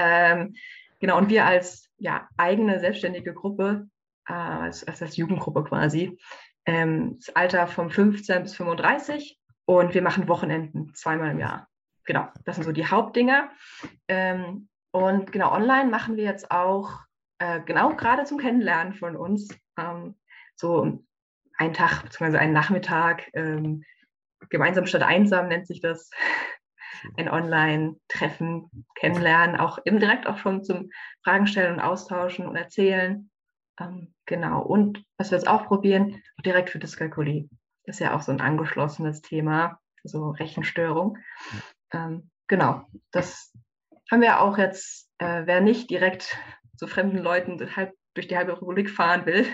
Ähm, 0.00 0.54
genau, 1.00 1.18
und 1.18 1.28
wir 1.28 1.46
als 1.46 1.88
ja, 1.98 2.28
eigene 2.36 2.80
selbstständige 2.80 3.34
Gruppe, 3.34 3.88
äh, 4.26 4.32
als, 4.32 4.84
als 4.84 5.16
Jugendgruppe 5.16 5.64
quasi, 5.64 6.18
ähm, 6.66 7.16
das 7.18 7.34
Alter 7.36 7.66
von 7.66 7.90
15 7.90 8.42
bis 8.42 8.56
35 8.56 9.38
und 9.66 9.94
wir 9.94 10.02
machen 10.02 10.28
Wochenenden 10.28 10.94
zweimal 10.94 11.30
im 11.30 11.38
Jahr. 11.38 11.68
Genau, 12.04 12.28
das 12.44 12.56
sind 12.56 12.64
so 12.64 12.72
die 12.72 12.86
Hauptdinger. 12.86 13.50
Ähm, 14.08 14.68
und 14.90 15.30
genau, 15.32 15.52
online 15.52 15.90
machen 15.90 16.16
wir 16.16 16.24
jetzt 16.24 16.50
auch, 16.50 16.98
äh, 17.38 17.60
genau 17.60 17.94
gerade 17.94 18.24
zum 18.24 18.38
Kennenlernen 18.38 18.94
von 18.94 19.16
uns, 19.16 19.48
ähm, 19.78 20.16
so 20.56 21.04
einen 21.56 21.74
Tag 21.74 22.02
bzw. 22.02 22.38
einen 22.38 22.52
Nachmittag, 22.52 23.30
ähm, 23.34 23.84
gemeinsam 24.48 24.86
statt 24.86 25.02
einsam 25.02 25.48
nennt 25.48 25.66
sich 25.66 25.80
das, 25.80 26.10
ein 27.16 27.28
Online-Treffen 27.28 28.86
kennenlernen, 28.94 29.56
auch 29.56 29.78
eben 29.84 30.00
direkt 30.00 30.26
auch 30.26 30.38
schon 30.38 30.64
zum 30.64 30.90
Fragen 31.24 31.46
stellen 31.46 31.74
und 31.74 31.80
austauschen 31.80 32.46
und 32.46 32.56
erzählen. 32.56 33.30
Ähm, 33.78 34.14
genau. 34.26 34.62
Und 34.62 35.04
was 35.16 35.30
wir 35.30 35.38
jetzt 35.38 35.48
auch 35.48 35.66
probieren, 35.66 36.22
direkt 36.44 36.70
für 36.70 36.78
Dyskalkulie. 36.78 37.48
Das 37.84 37.96
ist 37.96 38.00
ja 38.00 38.14
auch 38.14 38.22
so 38.22 38.32
ein 38.32 38.40
angeschlossenes 38.40 39.22
Thema, 39.22 39.80
so 40.04 40.30
Rechenstörung. 40.30 41.18
Ähm, 41.92 42.30
genau. 42.46 42.84
Das 43.10 43.52
haben 44.10 44.22
wir 44.22 44.40
auch 44.40 44.58
jetzt, 44.58 45.10
äh, 45.18 45.42
wer 45.46 45.60
nicht 45.60 45.90
direkt 45.90 46.36
zu 46.76 46.86
fremden 46.86 47.18
Leuten 47.18 47.58
durch 48.14 48.28
die 48.28 48.36
halbe 48.36 48.52
Republik 48.52 48.90
fahren 48.90 49.26
will, 49.26 49.46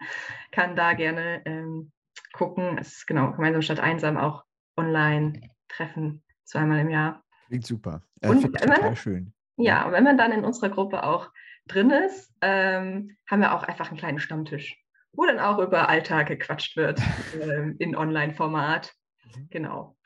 kann 0.52 0.76
da 0.76 0.94
gerne 0.94 1.42
ähm, 1.44 1.92
gucken. 2.32 2.78
Es 2.78 2.98
ist 2.98 3.06
genau 3.06 3.32
gemeinsam 3.32 3.62
statt 3.62 3.80
einsam 3.80 4.16
auch 4.16 4.44
online 4.76 5.40
treffen 5.68 6.22
zweimal 6.48 6.80
im 6.80 6.90
Jahr. 6.90 7.22
Klingt 7.46 7.66
super. 7.66 8.02
Äh, 8.20 8.28
und 8.28 8.42
total 8.42 8.80
man, 8.80 8.96
schön. 8.96 9.32
Ja, 9.56 9.86
und 9.86 9.92
wenn 9.92 10.04
man 10.04 10.18
dann 10.18 10.32
in 10.32 10.44
unserer 10.44 10.70
Gruppe 10.70 11.04
auch 11.04 11.30
drin 11.66 11.90
ist, 11.90 12.32
ähm, 12.40 13.16
haben 13.26 13.40
wir 13.40 13.54
auch 13.54 13.62
einfach 13.62 13.88
einen 13.88 13.98
kleinen 13.98 14.18
Stammtisch, 14.18 14.82
wo 15.12 15.26
dann 15.26 15.38
auch 15.38 15.58
über 15.58 15.88
Alltag 15.88 16.28
gequatscht 16.28 16.76
wird 16.76 17.00
ähm, 17.40 17.76
in 17.78 17.94
Online-Format. 17.96 18.94
Mhm. 19.24 19.48
Genau. 19.50 19.96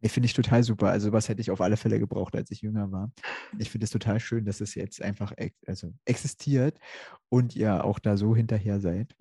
Ich 0.00 0.12
finde 0.12 0.26
ich 0.26 0.34
total 0.34 0.62
super. 0.62 0.90
Also 0.90 1.12
was 1.12 1.28
hätte 1.28 1.40
ich 1.40 1.50
auf 1.50 1.62
alle 1.62 1.78
Fälle 1.78 1.98
gebraucht, 1.98 2.36
als 2.36 2.50
ich 2.50 2.60
jünger 2.60 2.92
war. 2.92 3.10
Ich 3.58 3.70
finde 3.70 3.84
es 3.84 3.90
total 3.90 4.20
schön, 4.20 4.44
dass 4.44 4.60
es 4.60 4.74
jetzt 4.74 5.00
einfach 5.00 5.32
ex 5.36 5.56
also 5.66 5.94
existiert 6.04 6.78
und 7.30 7.56
ihr 7.56 7.84
auch 7.84 7.98
da 7.98 8.18
so 8.18 8.36
hinterher 8.36 8.80
seid. 8.80 9.16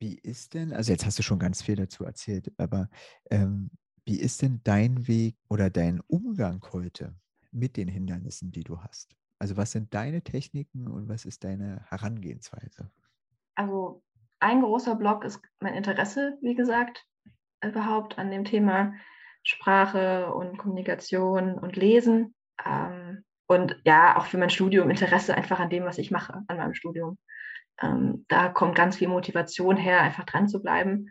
Wie 0.00 0.16
ist 0.16 0.54
denn, 0.54 0.72
also 0.72 0.90
jetzt 0.90 1.06
hast 1.06 1.18
du 1.20 1.22
schon 1.22 1.38
ganz 1.38 1.62
viel 1.62 1.76
dazu 1.76 2.04
erzählt, 2.04 2.52
aber 2.56 2.88
ähm, 3.30 3.70
wie 4.04 4.20
ist 4.20 4.42
denn 4.42 4.60
dein 4.64 5.08
Weg 5.08 5.36
oder 5.48 5.70
dein 5.70 6.00
Umgang 6.06 6.64
heute 6.72 7.14
mit 7.52 7.76
den 7.76 7.88
Hindernissen, 7.88 8.52
die 8.52 8.64
du 8.64 8.80
hast? 8.80 9.16
Also 9.38 9.56
was 9.56 9.72
sind 9.72 9.94
deine 9.94 10.22
Techniken 10.22 10.88
und 10.88 11.08
was 11.08 11.24
ist 11.24 11.44
deine 11.44 11.84
Herangehensweise? 11.88 12.90
Also 13.54 14.02
ein 14.40 14.60
großer 14.60 14.94
Block 14.96 15.24
ist 15.24 15.40
mein 15.60 15.74
Interesse, 15.74 16.36
wie 16.42 16.54
gesagt, 16.54 17.06
überhaupt 17.62 18.18
an 18.18 18.30
dem 18.30 18.44
Thema 18.44 18.94
Sprache 19.42 20.32
und 20.34 20.58
Kommunikation 20.58 21.54
und 21.54 21.76
Lesen. 21.76 22.34
Ähm, 22.64 23.24
und 23.46 23.76
ja, 23.84 24.16
auch 24.16 24.26
für 24.26 24.38
mein 24.38 24.50
Studium 24.50 24.90
Interesse 24.90 25.34
einfach 25.34 25.60
an 25.60 25.70
dem, 25.70 25.84
was 25.84 25.98
ich 25.98 26.10
mache, 26.10 26.42
an 26.46 26.56
meinem 26.56 26.74
Studium. 26.74 27.18
Ähm, 27.80 28.24
da 28.28 28.48
kommt 28.48 28.74
ganz 28.74 28.96
viel 28.96 29.08
Motivation 29.08 29.76
her, 29.76 30.00
einfach 30.00 30.24
dran 30.24 30.48
zu 30.48 30.62
bleiben. 30.62 31.10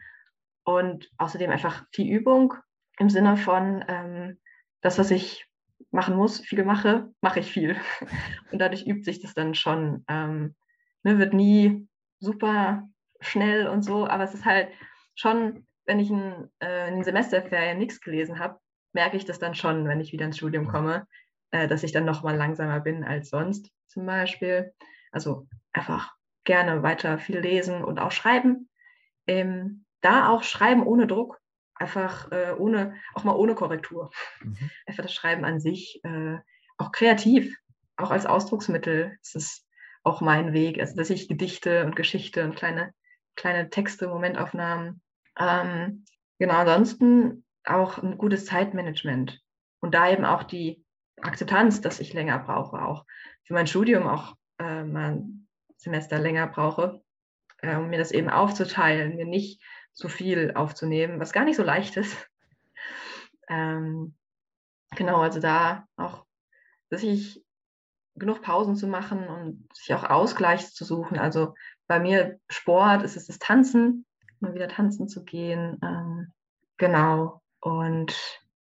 Und 0.64 1.10
außerdem 1.18 1.52
einfach 1.52 1.86
viel 1.92 2.10
Übung 2.10 2.54
im 3.00 3.10
Sinne 3.10 3.38
von 3.38 3.84
ähm, 3.88 4.40
das, 4.82 4.98
was 5.00 5.12
ich 5.12 5.48
machen 5.92 6.16
muss, 6.16 6.40
viel 6.40 6.64
mache, 6.64 7.12
mache 7.22 7.40
ich 7.40 7.52
viel. 7.52 7.76
Und 8.52 8.60
dadurch 8.60 8.86
übt 8.86 9.04
sich 9.04 9.22
das 9.22 9.34
dann 9.34 9.56
schon. 9.56 10.04
Ähm, 10.08 10.56
ne, 11.04 11.20
wird 11.20 11.34
nie 11.34 11.88
super 12.20 12.88
schnell 13.20 13.68
und 13.68 13.84
so, 13.84 14.08
aber 14.08 14.24
es 14.24 14.34
ist 14.34 14.46
halt 14.46 14.70
schon, 15.16 15.66
wenn 15.86 16.00
ich 16.00 16.10
ein, 16.10 16.50
äh, 16.62 16.90
in 16.90 17.04
Semesterferien 17.04 17.78
nichts 17.78 18.02
gelesen 18.02 18.40
habe, 18.40 18.60
merke 18.94 19.18
ich 19.18 19.26
das 19.26 19.40
dann 19.40 19.56
schon, 19.56 19.88
wenn 19.88 20.02
ich 20.02 20.12
wieder 20.12 20.26
ins 20.26 20.38
Studium 20.38 20.68
komme, 20.68 21.08
äh, 21.52 21.68
dass 21.68 21.84
ich 21.84 21.92
dann 21.92 22.06
nochmal 22.06 22.36
langsamer 22.36 22.80
bin 22.80 23.04
als 23.04 23.30
sonst 23.30 23.72
zum 23.88 24.06
Beispiel. 24.06 24.74
Also 25.12 25.48
einfach 25.72 26.14
gerne 26.44 26.84
weiter 26.84 27.18
viel 27.18 27.40
lesen 27.40 27.84
und 27.84 28.00
auch 28.00 28.12
schreiben. 28.12 28.70
Ähm, 29.28 29.86
da 30.02 30.30
auch 30.30 30.44
schreiben 30.44 30.86
ohne 30.86 31.08
Druck, 31.08 31.40
einfach 31.76 32.32
äh, 32.32 32.54
ohne, 32.58 32.96
auch 33.14 33.24
mal 33.24 33.36
ohne 33.36 33.56
Korrektur. 33.56 34.12
Mhm. 34.42 34.70
Einfach 34.86 35.04
das 35.04 35.14
Schreiben 35.14 35.46
an 35.46 35.60
sich, 35.60 36.02
äh, 36.04 36.38
auch 36.78 36.92
kreativ, 36.92 37.56
auch 37.98 38.12
als 38.12 38.26
Ausdrucksmittel 38.26 39.18
ist 39.22 39.36
es 39.36 39.66
auch 40.04 40.22
mein 40.22 40.54
Weg. 40.54 40.80
Also 40.80 40.96
dass 40.96 41.10
ich 41.10 41.28
Gedichte 41.28 41.86
und 41.86 41.96
Geschichte 41.96 42.44
und 42.44 42.56
kleine, 42.56 42.94
kleine 43.36 43.70
Texte, 43.70 44.08
Momentaufnahmen. 44.08 45.02
Ähm, 45.40 46.06
genau, 46.40 46.56
ansonsten 46.56 47.46
auch 47.66 47.98
ein 47.98 48.18
gutes 48.18 48.46
Zeitmanagement. 48.46 49.42
Und 49.80 49.94
da 49.94 50.10
eben 50.10 50.26
auch 50.26 50.44
die 50.44 50.84
Akzeptanz, 51.22 51.82
dass 51.82 52.00
ich 52.00 52.14
länger 52.14 52.40
brauche, 52.40 52.82
auch 52.82 53.06
für 53.44 53.54
mein 53.54 53.68
Studium 53.68 54.08
auch 54.08 54.36
äh, 54.60 54.84
mal 54.84 55.12
ein 55.12 55.48
Semester 55.78 56.20
länger 56.20 56.48
brauche, 56.48 57.02
äh, 57.62 57.76
um 57.76 57.90
mir 57.90 58.00
das 58.00 58.12
eben 58.12 58.30
aufzuteilen, 58.30 59.16
mir 59.16 59.26
nicht 59.26 59.62
zu 59.94 60.10
viel 60.10 60.54
aufzunehmen, 60.56 61.20
was 61.20 61.34
gar 61.34 61.46
nicht 61.46 61.58
so 61.58 61.64
leicht 61.64 61.98
ist. 61.98 62.30
Ähm, 63.50 64.16
genau, 64.96 65.20
also 65.20 65.42
da 65.42 65.86
auch, 65.98 66.26
dass 66.90 67.04
ich 67.04 67.44
genug 68.16 68.42
Pausen 68.42 68.78
zu 68.78 68.88
machen 68.88 69.28
und 69.28 69.68
sich 69.76 69.94
auch 69.94 70.10
Ausgleich 70.10 70.74
zu 70.74 70.86
suchen. 70.86 71.20
Also 71.20 71.54
bei 71.88 72.00
mir 72.00 72.40
Sport 72.50 73.04
ist 73.04 73.18
es 73.18 73.28
das 73.28 73.40
Tanzen, 73.40 74.06
mal 74.40 74.54
wieder 74.54 74.68
tanzen 74.68 75.08
zu 75.10 75.24
gehen. 75.24 75.78
Ähm, 75.84 76.32
genau. 76.78 77.42
Und 77.60 78.16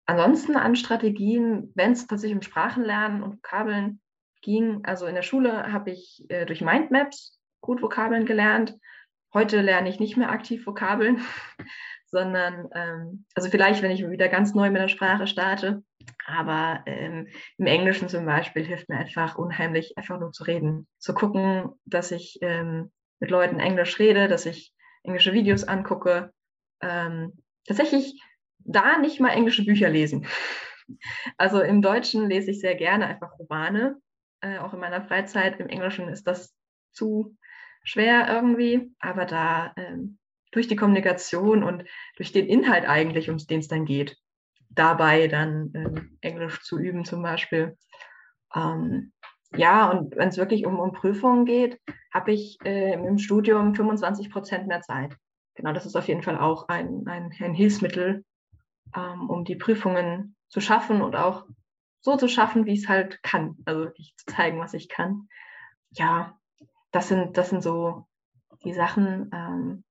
ansonsten 0.07 0.57
an 0.57 0.77
Strategien, 0.77 1.71
wenn 1.75 1.93
es 1.93 2.07
tatsächlich 2.07 2.37
um 2.37 2.43
Sprachenlernen 2.43 3.23
und 3.23 3.37
Vokabeln 3.37 4.01
ging, 4.41 4.85
also 4.85 5.07
in 5.07 5.15
der 5.15 5.23
Schule 5.23 5.73
habe 5.73 5.91
ich 5.91 6.25
äh, 6.29 6.47
durch 6.47 6.61
Mindmaps 6.61 7.39
gut 7.61 7.83
Vokabeln 7.83 8.27
gelernt. 8.27 8.77
Heute 9.35 9.63
lerne 9.63 9.89
ich 9.89 9.99
nicht 9.99 10.17
mehr 10.17 10.31
aktiv 10.31 10.67
Vokabeln, 10.67 11.21
sondern, 12.07 12.69
ähm, 12.75 13.25
also 13.35 13.49
vielleicht, 13.49 13.83
wenn 13.83 13.91
ich 13.91 14.07
wieder 14.09 14.29
ganz 14.29 14.55
neu 14.55 14.71
mit 14.71 14.83
der 14.83 14.89
Sprache 14.89 15.27
starte, 15.27 15.83
aber 16.27 16.83
ähm, 16.87 17.29
im 17.57 17.67
Englischen 17.67 18.09
zum 18.09 18.27
Beispiel 18.27 18.65
hilft 18.65 18.89
mir 18.89 18.99
einfach 18.99 19.37
unheimlich, 19.37 19.97
einfach 19.97 20.21
nur 20.21 20.33
zu 20.33 20.45
reden. 20.45 20.87
Zu 20.99 21.15
gucken, 21.15 21.71
dass 21.87 22.11
ich 22.11 22.39
ähm, 22.43 22.93
mit 23.21 23.31
Leuten 23.31 23.59
Englisch 23.59 23.99
rede, 23.99 24.29
dass 24.29 24.45
ich 24.45 24.75
englische 25.03 25.33
Videos 25.33 25.65
angucke. 25.65 26.33
Ähm, 26.83 27.43
tatsächlich 27.67 28.21
da 28.59 28.99
nicht 28.99 29.21
mal 29.21 29.31
englische 29.31 29.65
Bücher 29.65 29.89
lesen. 29.89 30.27
Also 31.39 31.63
im 31.63 31.81
Deutschen 31.81 32.29
lese 32.29 32.51
ich 32.51 32.61
sehr 32.61 32.75
gerne 32.75 33.07
einfach 33.07 33.39
Romane, 33.39 33.97
äh, 34.41 34.59
auch 34.59 34.75
in 34.75 34.81
meiner 34.81 35.01
Freizeit. 35.01 35.59
Im 35.61 35.69
Englischen 35.69 36.09
ist 36.09 36.27
das 36.27 36.55
zu 36.91 37.37
schwer 37.85 38.29
irgendwie, 38.29 38.95
aber 39.01 39.25
da 39.25 39.73
ähm, 39.77 40.19
durch 40.53 40.69
die 40.69 40.77
Kommunikation 40.77 41.63
und 41.65 41.85
durch 42.17 42.33
den 42.33 42.47
Inhalt 42.47 42.87
eigentlich, 42.89 43.31
um 43.31 43.39
den 43.39 43.61
es 43.61 43.69
dann 43.69 43.85
geht, 43.85 44.17
dabei 44.71 45.29
dann 45.29 45.73
ähm, 45.75 46.19
Englisch 46.21 46.63
zu 46.63 46.79
üben 46.79 47.05
zum 47.05 47.23
Beispiel. 47.23 47.77
Ähm, 48.55 49.13
ja, 49.57 49.91
und 49.91 50.17
wenn 50.17 50.29
es 50.29 50.39
wirklich 50.39 50.65
um, 50.67 50.79
um 50.79 50.93
Prüfungen 50.93 51.45
geht, 51.45 51.81
habe 52.13 52.33
ich 52.33 52.59
äh, 52.65 52.95
im 52.95 53.19
Studium 53.19 53.75
25 53.75 54.31
Prozent 54.31 54.67
mehr 54.67 54.81
Zeit. 54.81 55.17
Genau, 55.55 55.73
das 55.73 55.87
ist 55.87 55.97
auf 55.97 56.09
jeden 56.09 56.23
Fall 56.23 56.39
auch 56.39 56.69
ein, 56.69 57.07
ein, 57.07 57.31
ein 57.39 57.55
Hilfsmittel, 57.55 58.25
ähm, 58.97 59.29
um 59.29 59.45
die 59.45 59.57
Prüfungen 59.57 60.37
zu 60.49 60.61
schaffen 60.61 61.03
und 61.03 61.17
auch 61.17 61.47
so 62.01 62.17
zu 62.17 62.29
schaffen, 62.29 62.67
wie 62.67 62.73
ich 62.73 62.81
es 62.81 62.89
halt 62.89 63.23
kann. 63.23 63.57
Also 63.65 63.85
wirklich 63.85 64.15
zu 64.17 64.27
zeigen, 64.27 64.59
was 64.59 64.75
ich 64.75 64.89
kann. 64.89 65.29
Ja, 65.91 66.39
das 66.93 67.09
sind, 67.09 67.37
das 67.37 67.51
sind 67.51 67.63
so 67.63 68.07
die 68.65 68.75
Sachen, 68.75 69.31
ähm, 69.33 69.85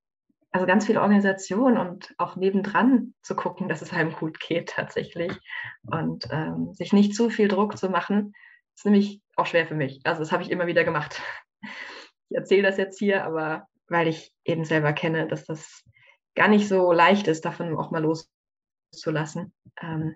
also 0.51 0.67
ganz 0.67 0.85
viel 0.85 0.97
Organisation 0.97 1.77
und 1.77 2.13
auch 2.17 2.35
nebendran 2.35 3.13
zu 3.21 3.35
gucken, 3.35 3.69
dass 3.69 3.81
es 3.81 3.93
einem 3.93 4.13
gut 4.13 4.39
geht 4.39 4.69
tatsächlich 4.69 5.31
und 5.83 6.27
ähm, 6.31 6.73
sich 6.73 6.93
nicht 6.93 7.15
zu 7.15 7.29
viel 7.29 7.47
Druck 7.47 7.77
zu 7.77 7.89
machen, 7.89 8.33
ist 8.75 8.85
nämlich 8.85 9.21
auch 9.35 9.45
schwer 9.45 9.65
für 9.65 9.75
mich. 9.75 10.01
Also 10.03 10.19
das 10.19 10.31
habe 10.31 10.43
ich 10.43 10.51
immer 10.51 10.67
wieder 10.67 10.83
gemacht. 10.83 11.21
Ich 12.29 12.37
erzähle 12.37 12.63
das 12.63 12.77
jetzt 12.77 12.97
hier, 12.99 13.25
aber 13.25 13.67
weil 13.87 14.07
ich 14.07 14.33
eben 14.45 14.63
selber 14.63 14.93
kenne, 14.93 15.27
dass 15.27 15.45
das 15.45 15.83
gar 16.35 16.47
nicht 16.47 16.67
so 16.67 16.91
leicht 16.93 17.27
ist, 17.27 17.43
davon 17.43 17.75
auch 17.75 17.91
mal 17.91 18.01
loszulassen. 18.01 19.53
Ähm, 19.81 20.15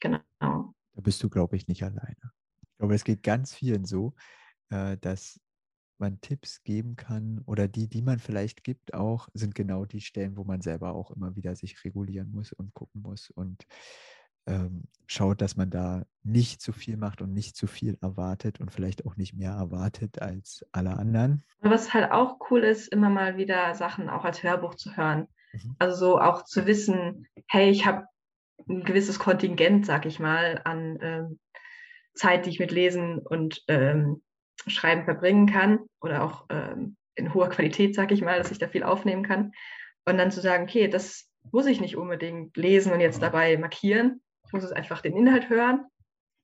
genau. 0.00 0.20
Da 0.38 1.00
bist 1.00 1.22
du, 1.22 1.30
glaube 1.30 1.56
ich, 1.56 1.66
nicht 1.66 1.82
alleine. 1.82 2.32
Glaube, 2.78 2.94
es 2.94 3.04
geht 3.04 3.22
ganz 3.22 3.54
vielen 3.54 3.84
so, 3.84 4.14
äh, 4.68 4.98
dass 4.98 5.40
man 5.98 6.20
Tipps 6.20 6.62
geben 6.62 6.96
kann 6.96 7.42
oder 7.46 7.68
die, 7.68 7.88
die 7.88 8.02
man 8.02 8.18
vielleicht 8.18 8.64
gibt, 8.64 8.94
auch 8.94 9.28
sind 9.34 9.54
genau 9.54 9.84
die 9.84 10.00
Stellen, 10.00 10.36
wo 10.36 10.44
man 10.44 10.60
selber 10.60 10.94
auch 10.94 11.10
immer 11.10 11.36
wieder 11.36 11.56
sich 11.56 11.84
regulieren 11.84 12.30
muss 12.30 12.52
und 12.52 12.74
gucken 12.74 13.02
muss 13.02 13.30
und 13.30 13.66
ähm, 14.46 14.84
schaut, 15.06 15.40
dass 15.40 15.56
man 15.56 15.70
da 15.70 16.04
nicht 16.22 16.60
zu 16.60 16.72
viel 16.72 16.96
macht 16.96 17.20
und 17.20 17.32
nicht 17.32 17.56
zu 17.56 17.66
viel 17.66 17.98
erwartet 18.00 18.60
und 18.60 18.72
vielleicht 18.72 19.04
auch 19.04 19.16
nicht 19.16 19.34
mehr 19.34 19.52
erwartet 19.52 20.22
als 20.22 20.64
alle 20.72 20.96
anderen. 20.96 21.44
Was 21.60 21.92
halt 21.92 22.12
auch 22.12 22.38
cool 22.50 22.62
ist, 22.62 22.88
immer 22.88 23.10
mal 23.10 23.36
wieder 23.36 23.74
Sachen 23.74 24.08
auch 24.08 24.24
als 24.24 24.42
Hörbuch 24.42 24.76
zu 24.76 24.96
hören. 24.96 25.26
Mhm. 25.52 25.76
Also 25.78 25.96
so 25.96 26.20
auch 26.20 26.44
zu 26.44 26.66
wissen, 26.66 27.26
hey, 27.48 27.70
ich 27.70 27.86
habe 27.86 28.06
ein 28.68 28.84
gewisses 28.84 29.18
Kontingent, 29.18 29.84
sag 29.84 30.06
ich 30.06 30.18
mal, 30.18 30.60
an 30.64 30.98
ähm, 31.00 31.38
Zeit, 32.14 32.46
die 32.46 32.50
ich 32.50 32.58
mit 32.58 32.70
Lesen 32.70 33.18
und 33.18 33.62
ähm, 33.68 34.22
Schreiben 34.66 35.04
verbringen 35.04 35.46
kann 35.46 35.80
oder 36.00 36.22
auch 36.22 36.46
ähm, 36.50 36.96
in 37.14 37.32
hoher 37.32 37.48
Qualität, 37.48 37.94
sag 37.94 38.12
ich 38.12 38.22
mal, 38.22 38.38
dass 38.38 38.50
ich 38.50 38.58
da 38.58 38.68
viel 38.68 38.82
aufnehmen 38.82 39.22
kann. 39.22 39.52
Und 40.04 40.18
dann 40.18 40.30
zu 40.30 40.40
sagen, 40.40 40.64
okay, 40.64 40.88
das 40.88 41.28
muss 41.52 41.66
ich 41.66 41.80
nicht 41.80 41.96
unbedingt 41.96 42.56
lesen 42.56 42.92
und 42.92 43.00
jetzt 43.00 43.22
dabei 43.22 43.56
markieren. 43.56 44.22
Ich 44.46 44.52
muss 44.52 44.64
es 44.64 44.72
einfach 44.72 45.00
den 45.00 45.16
Inhalt 45.16 45.48
hören 45.48 45.86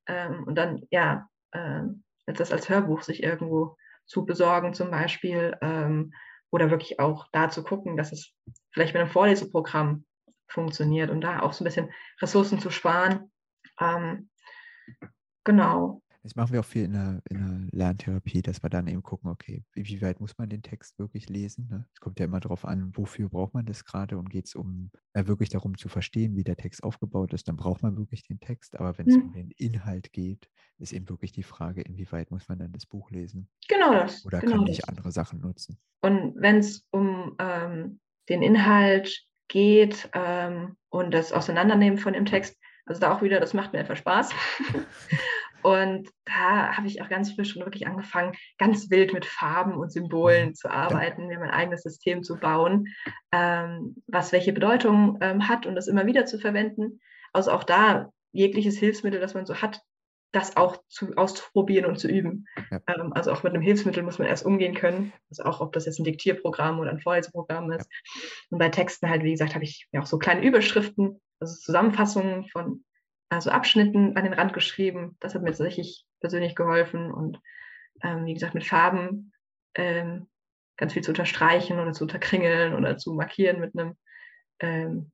ähm, 0.07 0.44
und 0.44 0.57
dann, 0.57 0.87
ja, 0.90 1.29
ähm, 1.53 2.05
das 2.27 2.53
als 2.53 2.68
Hörbuch 2.68 3.03
sich 3.03 3.22
irgendwo 3.22 3.77
zu 4.07 4.25
besorgen 4.25 4.75
zum 4.75 4.90
Beispiel 4.90 5.57
ähm, 5.61 6.12
oder 6.51 6.70
wirklich 6.70 7.01
auch 7.01 7.27
da 7.33 7.51
zu 7.51 7.62
gucken, 7.62 7.96
dass 7.96 8.12
es 8.12 8.33
vielleicht 8.72 8.94
mit 8.94 9.03
einem 9.03 9.11
Vorleseprogramm 9.11 10.05
funktioniert 10.48 11.11
und 11.11 11.20
da 11.22 11.40
auch 11.40 11.53
so 11.53 11.62
ein 11.62 11.66
bisschen 11.66 11.90
Ressourcen 12.20 12.59
zu 12.59 12.70
sparen. 12.70 13.33
Ähm, 13.81 14.29
genau. 15.44 16.01
Das 16.22 16.37
machen 16.37 16.52
wir 16.52 16.61
auch 16.61 16.64
viel 16.64 16.85
in 16.85 16.92
der, 16.92 17.22
in 17.28 17.38
der 17.38 17.78
Lerntherapie, 17.78 18.42
dass 18.42 18.62
wir 18.62 18.70
dann 18.70 18.87
eben 18.87 19.02
gucken, 19.02 19.30
okay, 19.30 19.64
wie, 19.72 20.00
weit 20.02 20.20
muss 20.20 20.38
man 20.38 20.48
den 20.48 20.62
Text 20.62 20.98
wirklich 20.98 21.28
lesen? 21.28 21.68
Ne? 21.68 21.87
Es 21.92 22.00
kommt 22.00 22.20
ja 22.20 22.26
immer 22.26 22.40
darauf 22.40 22.64
an, 22.64 22.92
wofür 22.94 23.28
braucht 23.28 23.54
man 23.54 23.66
das 23.66 23.85
gerade 23.85 24.16
und 24.18 24.30
geht 24.30 24.46
es 24.46 24.54
um 24.54 24.90
äh, 25.14 25.26
wirklich 25.26 25.48
darum 25.48 25.76
zu 25.76 25.88
verstehen, 25.88 26.37
wie 26.37 26.44
der 26.44 26.56
Text 26.56 26.85
aufgebaut 26.85 27.32
ist, 27.32 27.48
dann 27.48 27.56
braucht 27.56 27.82
man 27.82 27.96
wirklich 27.96 28.22
den 28.22 28.38
Text. 28.38 28.78
Aber 28.78 28.96
wenn 28.98 29.08
es 29.08 29.16
mhm. 29.16 29.22
um 29.22 29.32
den 29.32 29.50
Inhalt 29.56 30.12
geht, 30.12 30.48
ist 30.78 30.92
eben 30.92 31.08
wirklich 31.08 31.32
die 31.32 31.42
Frage, 31.42 31.82
inwieweit 31.82 32.30
muss 32.30 32.48
man 32.48 32.58
dann 32.58 32.72
das 32.72 32.87
Buch 32.87 33.11
lesen? 33.11 33.48
Genau 33.68 33.92
das. 33.92 34.24
Oder 34.24 34.40
genau 34.40 34.58
kann 34.58 34.66
ich 34.68 34.88
andere 34.88 35.11
Sachen 35.11 35.40
nutzen? 35.40 35.78
Und 36.02 36.35
wenn 36.37 36.58
es 36.58 36.87
um 36.90 37.35
ähm, 37.38 38.00
den 38.28 38.42
Inhalt 38.42 39.26
geht 39.52 40.08
ähm, 40.14 40.76
und 40.88 41.12
das 41.12 41.32
Auseinandernehmen 41.32 41.98
von 41.98 42.14
dem 42.14 42.24
Text. 42.24 42.58
Also 42.87 43.00
da 43.00 43.14
auch 43.14 43.22
wieder, 43.22 43.38
das 43.38 43.54
macht 43.54 43.72
mir 43.72 43.80
einfach 43.80 43.96
Spaß. 43.96 44.30
und 45.62 46.09
da 46.25 46.77
habe 46.77 46.87
ich 46.87 47.03
auch 47.03 47.09
ganz 47.09 47.33
frisch 47.33 47.53
schon 47.53 47.62
wirklich 47.64 47.87
angefangen, 47.87 48.35
ganz 48.59 48.90
wild 48.90 49.12
mit 49.12 49.25
Farben 49.25 49.75
und 49.75 49.92
Symbolen 49.92 50.51
mhm. 50.51 50.55
zu 50.55 50.70
arbeiten, 50.70 51.27
mir 51.27 51.38
mein 51.38 51.51
eigenes 51.51 51.83
System 51.83 52.22
zu 52.22 52.37
bauen, 52.37 52.88
ähm, 53.33 54.03
was 54.07 54.33
welche 54.33 54.53
Bedeutung 54.53 55.18
ähm, 55.20 55.48
hat 55.48 55.66
und 55.66 55.75
das 55.75 55.88
immer 55.88 56.07
wieder 56.07 56.27
zu 56.27 56.38
verwenden. 56.38 57.01
Also 57.33 57.53
auch 57.53 57.64
da 57.64 58.11
jegliches 58.33 58.79
Hilfsmittel, 58.79 59.20
das 59.20 59.35
man 59.35 59.46
so 59.46 59.57
hat, 59.57 59.81
das 60.33 60.57
auch 60.57 60.79
zu, 60.88 61.14
auszuprobieren 61.16 61.87
und 61.87 61.98
zu 61.98 62.09
üben. 62.09 62.46
Ja. 62.70 62.81
Ähm, 62.88 63.12
also 63.12 63.33
auch 63.33 63.42
mit 63.42 63.53
einem 63.53 63.62
Hilfsmittel 63.62 64.03
muss 64.03 64.18
man 64.18 64.29
erst 64.29 64.46
umgehen 64.46 64.75
können. 64.75 65.12
Also 65.31 65.44
auch, 65.44 65.61
ob 65.61 65.72
das 65.72 65.87
jetzt 65.87 66.01
ein 66.01 66.05
Diktierprogramm 66.05 66.81
oder 66.81 66.90
ein 66.90 67.01
Vorleseprogramm 67.01 67.70
ist. 67.70 67.88
Ja. 67.90 68.22
Und 68.51 68.59
bei 68.59 68.70
Texten 68.70 69.09
halt, 69.09 69.22
wie 69.22 69.33
gesagt, 69.33 69.55
habe 69.55 69.64
ich 69.64 69.88
ja 69.92 70.01
auch 70.01 70.07
so 70.07 70.18
kleine 70.18 70.42
Überschriften, 70.42 71.20
also 71.38 71.55
Zusammenfassungen 71.55 72.48
von 72.48 72.85
also 73.33 73.51
Abschnitten 73.51 74.16
an 74.16 74.25
den 74.25 74.33
Rand 74.33 74.53
geschrieben. 74.53 75.16
Das 75.21 75.35
hat 75.35 75.42
mir 75.42 75.49
tatsächlich 75.49 76.05
persönlich 76.21 76.55
geholfen. 76.55 77.11
Und 77.11 77.40
ähm, 78.03 78.27
wie 78.27 78.35
gesagt, 78.35 78.55
mit 78.55 78.66
Farben 78.66 79.33
ähm, 79.75 80.29
ganz 80.77 80.92
viel 80.92 81.03
zu 81.03 81.12
unterstreichen 81.12 81.79
oder 81.79 81.92
zu 81.92 82.05
unterkringeln 82.05 82.75
oder 82.75 82.99
zu 82.99 83.14
markieren 83.14 83.61
mit 83.61 83.77
einem 83.77 83.97
ähm, 84.61 85.12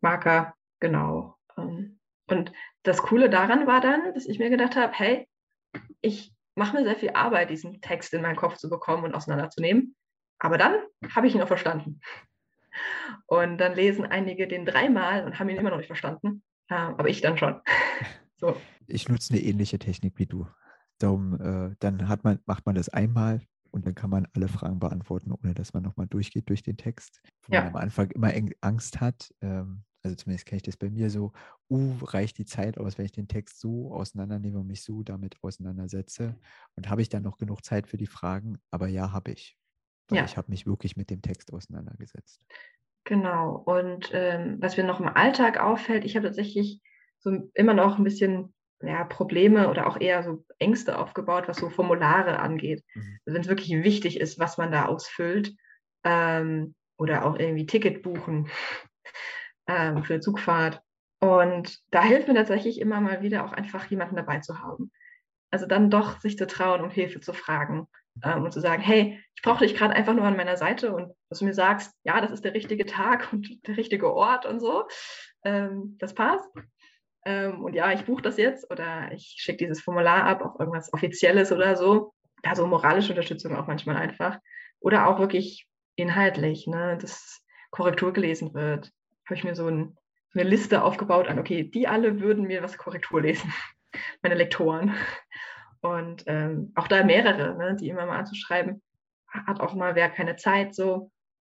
Marker. 0.00 0.54
Genau. 0.80 1.36
Ähm, 1.56 1.98
Und 2.28 2.52
das 2.82 3.02
Coole 3.02 3.30
daran 3.30 3.66
war 3.66 3.80
dann, 3.80 4.14
dass 4.14 4.26
ich 4.26 4.38
mir 4.38 4.50
gedacht 4.50 4.76
habe, 4.76 4.92
hey, 4.92 5.28
ich 6.00 6.32
mache 6.54 6.76
mir 6.76 6.84
sehr 6.84 6.96
viel 6.96 7.10
Arbeit, 7.10 7.50
diesen 7.50 7.80
Text 7.80 8.12
in 8.14 8.22
meinen 8.22 8.36
Kopf 8.36 8.56
zu 8.56 8.68
bekommen 8.68 9.04
und 9.04 9.14
auseinanderzunehmen. 9.14 9.96
Aber 10.38 10.58
dann 10.58 10.74
habe 11.14 11.26
ich 11.26 11.34
ihn 11.34 11.42
auch 11.42 11.48
verstanden. 11.48 12.00
Und 13.26 13.58
dann 13.58 13.74
lesen 13.74 14.06
einige 14.06 14.46
den 14.46 14.64
dreimal 14.64 15.24
und 15.24 15.38
haben 15.38 15.48
ihn 15.48 15.56
immer 15.56 15.70
noch 15.70 15.78
nicht 15.78 15.86
verstanden. 15.86 16.42
Aber 16.68 17.08
ich 17.08 17.20
dann 17.20 17.38
schon. 17.38 17.60
So. 18.40 18.56
Ich 18.86 19.08
nutze 19.08 19.34
eine 19.34 19.42
ähnliche 19.42 19.80
Technik 19.80 20.16
wie 20.16 20.26
du. 20.26 20.46
Darum, 20.98 21.40
äh, 21.40 21.74
dann 21.80 22.06
hat 22.06 22.22
man, 22.22 22.38
macht 22.46 22.66
man 22.66 22.76
das 22.76 22.88
einmal 22.88 23.40
und 23.72 23.84
dann 23.84 23.96
kann 23.96 24.10
man 24.10 24.28
alle 24.32 24.46
Fragen 24.46 24.78
beantworten, 24.78 25.32
ohne 25.32 25.54
dass 25.54 25.74
man 25.74 25.82
nochmal 25.82 26.06
durchgeht 26.06 26.48
durch 26.48 26.62
den 26.62 26.76
Text. 26.76 27.20
Wo 27.42 27.54
ja. 27.54 27.62
man 27.62 27.70
am 27.70 27.76
Anfang 27.76 28.12
immer 28.12 28.32
Angst 28.60 29.00
hat, 29.00 29.34
ähm, 29.40 29.82
also 30.02 30.16
zumindest 30.16 30.46
kenne 30.46 30.58
ich 30.58 30.62
das 30.62 30.76
bei 30.76 30.90
mir 30.90 31.10
so, 31.10 31.32
uh, 31.68 31.96
reicht 32.02 32.38
die 32.38 32.44
Zeit 32.44 32.78
aus, 32.78 32.98
wenn 32.98 33.06
ich 33.06 33.12
den 33.12 33.28
Text 33.28 33.60
so 33.60 33.92
auseinandernehme 33.92 34.58
und 34.58 34.66
mich 34.66 34.82
so 34.82 35.02
damit 35.02 35.36
auseinandersetze? 35.42 36.36
Und 36.76 36.88
habe 36.88 37.02
ich 37.02 37.08
dann 37.08 37.24
noch 37.24 37.36
genug 37.36 37.64
Zeit 37.64 37.88
für 37.88 37.96
die 37.96 38.06
Fragen? 38.06 38.58
Aber 38.70 38.86
ja, 38.88 39.12
habe 39.12 39.32
ich. 39.32 39.58
Weil 40.08 40.18
ja. 40.18 40.24
ich 40.24 40.36
habe 40.36 40.50
mich 40.50 40.66
wirklich 40.66 40.96
mit 40.96 41.10
dem 41.10 41.20
Text 41.22 41.52
auseinandergesetzt. 41.52 42.44
Genau. 43.08 43.62
Und 43.64 44.10
ähm, 44.12 44.58
was 44.60 44.76
mir 44.76 44.84
noch 44.84 45.00
im 45.00 45.08
Alltag 45.08 45.58
auffällt, 45.58 46.04
ich 46.04 46.14
habe 46.14 46.26
tatsächlich 46.26 46.82
so 47.20 47.50
immer 47.54 47.72
noch 47.72 47.96
ein 47.96 48.04
bisschen 48.04 48.52
ja, 48.82 49.02
Probleme 49.04 49.70
oder 49.70 49.86
auch 49.86 49.98
eher 49.98 50.22
so 50.22 50.44
Ängste 50.58 50.98
aufgebaut, 50.98 51.48
was 51.48 51.56
so 51.56 51.70
Formulare 51.70 52.38
angeht. 52.38 52.84
Mhm. 52.94 53.18
Also 53.24 53.34
wenn 53.34 53.40
es 53.40 53.48
wirklich 53.48 53.70
wichtig 53.70 54.20
ist, 54.20 54.38
was 54.38 54.58
man 54.58 54.70
da 54.70 54.84
ausfüllt 54.84 55.54
ähm, 56.04 56.74
oder 56.98 57.24
auch 57.24 57.38
irgendwie 57.38 57.64
Ticket 57.64 58.02
buchen 58.02 58.50
ähm, 59.66 60.04
für 60.04 60.14
eine 60.14 60.20
Zugfahrt. 60.20 60.82
Und 61.18 61.78
da 61.90 62.02
hilft 62.02 62.28
mir 62.28 62.34
tatsächlich 62.34 62.78
immer 62.78 63.00
mal 63.00 63.22
wieder 63.22 63.46
auch 63.46 63.52
einfach 63.52 63.86
jemanden 63.86 64.16
dabei 64.16 64.40
zu 64.40 64.58
haben. 64.58 64.92
Also 65.50 65.64
dann 65.64 65.88
doch 65.88 66.20
sich 66.20 66.36
zu 66.36 66.46
trauen, 66.46 66.82
um 66.82 66.90
Hilfe 66.90 67.20
zu 67.20 67.32
fragen 67.32 67.88
ähm, 68.24 68.44
und 68.44 68.52
zu 68.52 68.60
sagen, 68.60 68.82
hey, 68.82 69.22
ich 69.34 69.42
brauche 69.42 69.64
dich 69.64 69.74
gerade 69.74 69.94
einfach 69.94 70.14
nur 70.14 70.24
an 70.24 70.36
meiner 70.36 70.56
Seite 70.56 70.94
und 70.94 71.12
dass 71.28 71.40
du 71.40 71.44
mir 71.44 71.54
sagst, 71.54 71.92
ja, 72.04 72.20
das 72.20 72.30
ist 72.30 72.44
der 72.44 72.54
richtige 72.54 72.86
Tag 72.86 73.32
und 73.32 73.48
der 73.66 73.76
richtige 73.76 74.12
Ort 74.12 74.46
und 74.46 74.60
so, 74.60 74.84
ähm, 75.44 75.96
das 75.98 76.14
passt. 76.14 76.48
Ähm, 77.24 77.64
und 77.64 77.74
ja, 77.74 77.92
ich 77.92 78.04
buche 78.04 78.22
das 78.22 78.36
jetzt 78.36 78.70
oder 78.70 79.12
ich 79.12 79.36
schicke 79.38 79.58
dieses 79.58 79.82
Formular 79.82 80.24
ab 80.24 80.42
auf 80.42 80.58
irgendwas 80.58 80.92
Offizielles 80.92 81.52
oder 81.52 81.76
so. 81.76 82.12
Da 82.42 82.54
so 82.54 82.66
moralische 82.66 83.10
Unterstützung 83.10 83.56
auch 83.56 83.66
manchmal 83.66 83.96
einfach. 83.96 84.38
Oder 84.80 85.08
auch 85.08 85.18
wirklich 85.18 85.66
inhaltlich, 85.96 86.68
ne, 86.68 86.96
dass 87.00 87.42
Korrektur 87.70 88.12
gelesen 88.12 88.54
wird 88.54 88.92
habe 89.28 89.36
ich 89.36 89.44
mir 89.44 89.54
so 89.54 89.68
ein, 89.68 89.96
eine 90.34 90.44
Liste 90.44 90.82
aufgebaut 90.82 91.28
an, 91.28 91.38
okay, 91.38 91.64
die 91.64 91.86
alle 91.86 92.20
würden 92.20 92.46
mir 92.46 92.62
was 92.62 92.78
Korrektur 92.78 93.20
lesen, 93.20 93.52
meine 94.22 94.34
Lektoren. 94.34 94.94
Und 95.80 96.24
ähm, 96.26 96.72
auch 96.74 96.88
da 96.88 97.04
mehrere, 97.04 97.56
ne, 97.56 97.76
die 97.76 97.88
immer 97.88 98.06
mal 98.06 98.18
anzuschreiben, 98.18 98.82
hat 99.28 99.60
auch 99.60 99.74
mal 99.74 99.94
wer 99.94 100.10
keine 100.10 100.36
Zeit 100.36 100.74
so. 100.74 101.10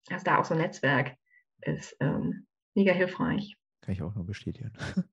Also 0.10 0.24
da 0.24 0.38
auch 0.38 0.46
so 0.46 0.54
ein 0.54 0.62
Netzwerk 0.62 1.16
ist 1.62 1.96
ähm, 2.00 2.48
mega 2.76 2.92
hilfreich. 2.92 3.56
Kann 3.82 3.94
ich 3.94 4.02
auch 4.02 4.16
nur 4.16 4.26
bestätigen. 4.26 4.74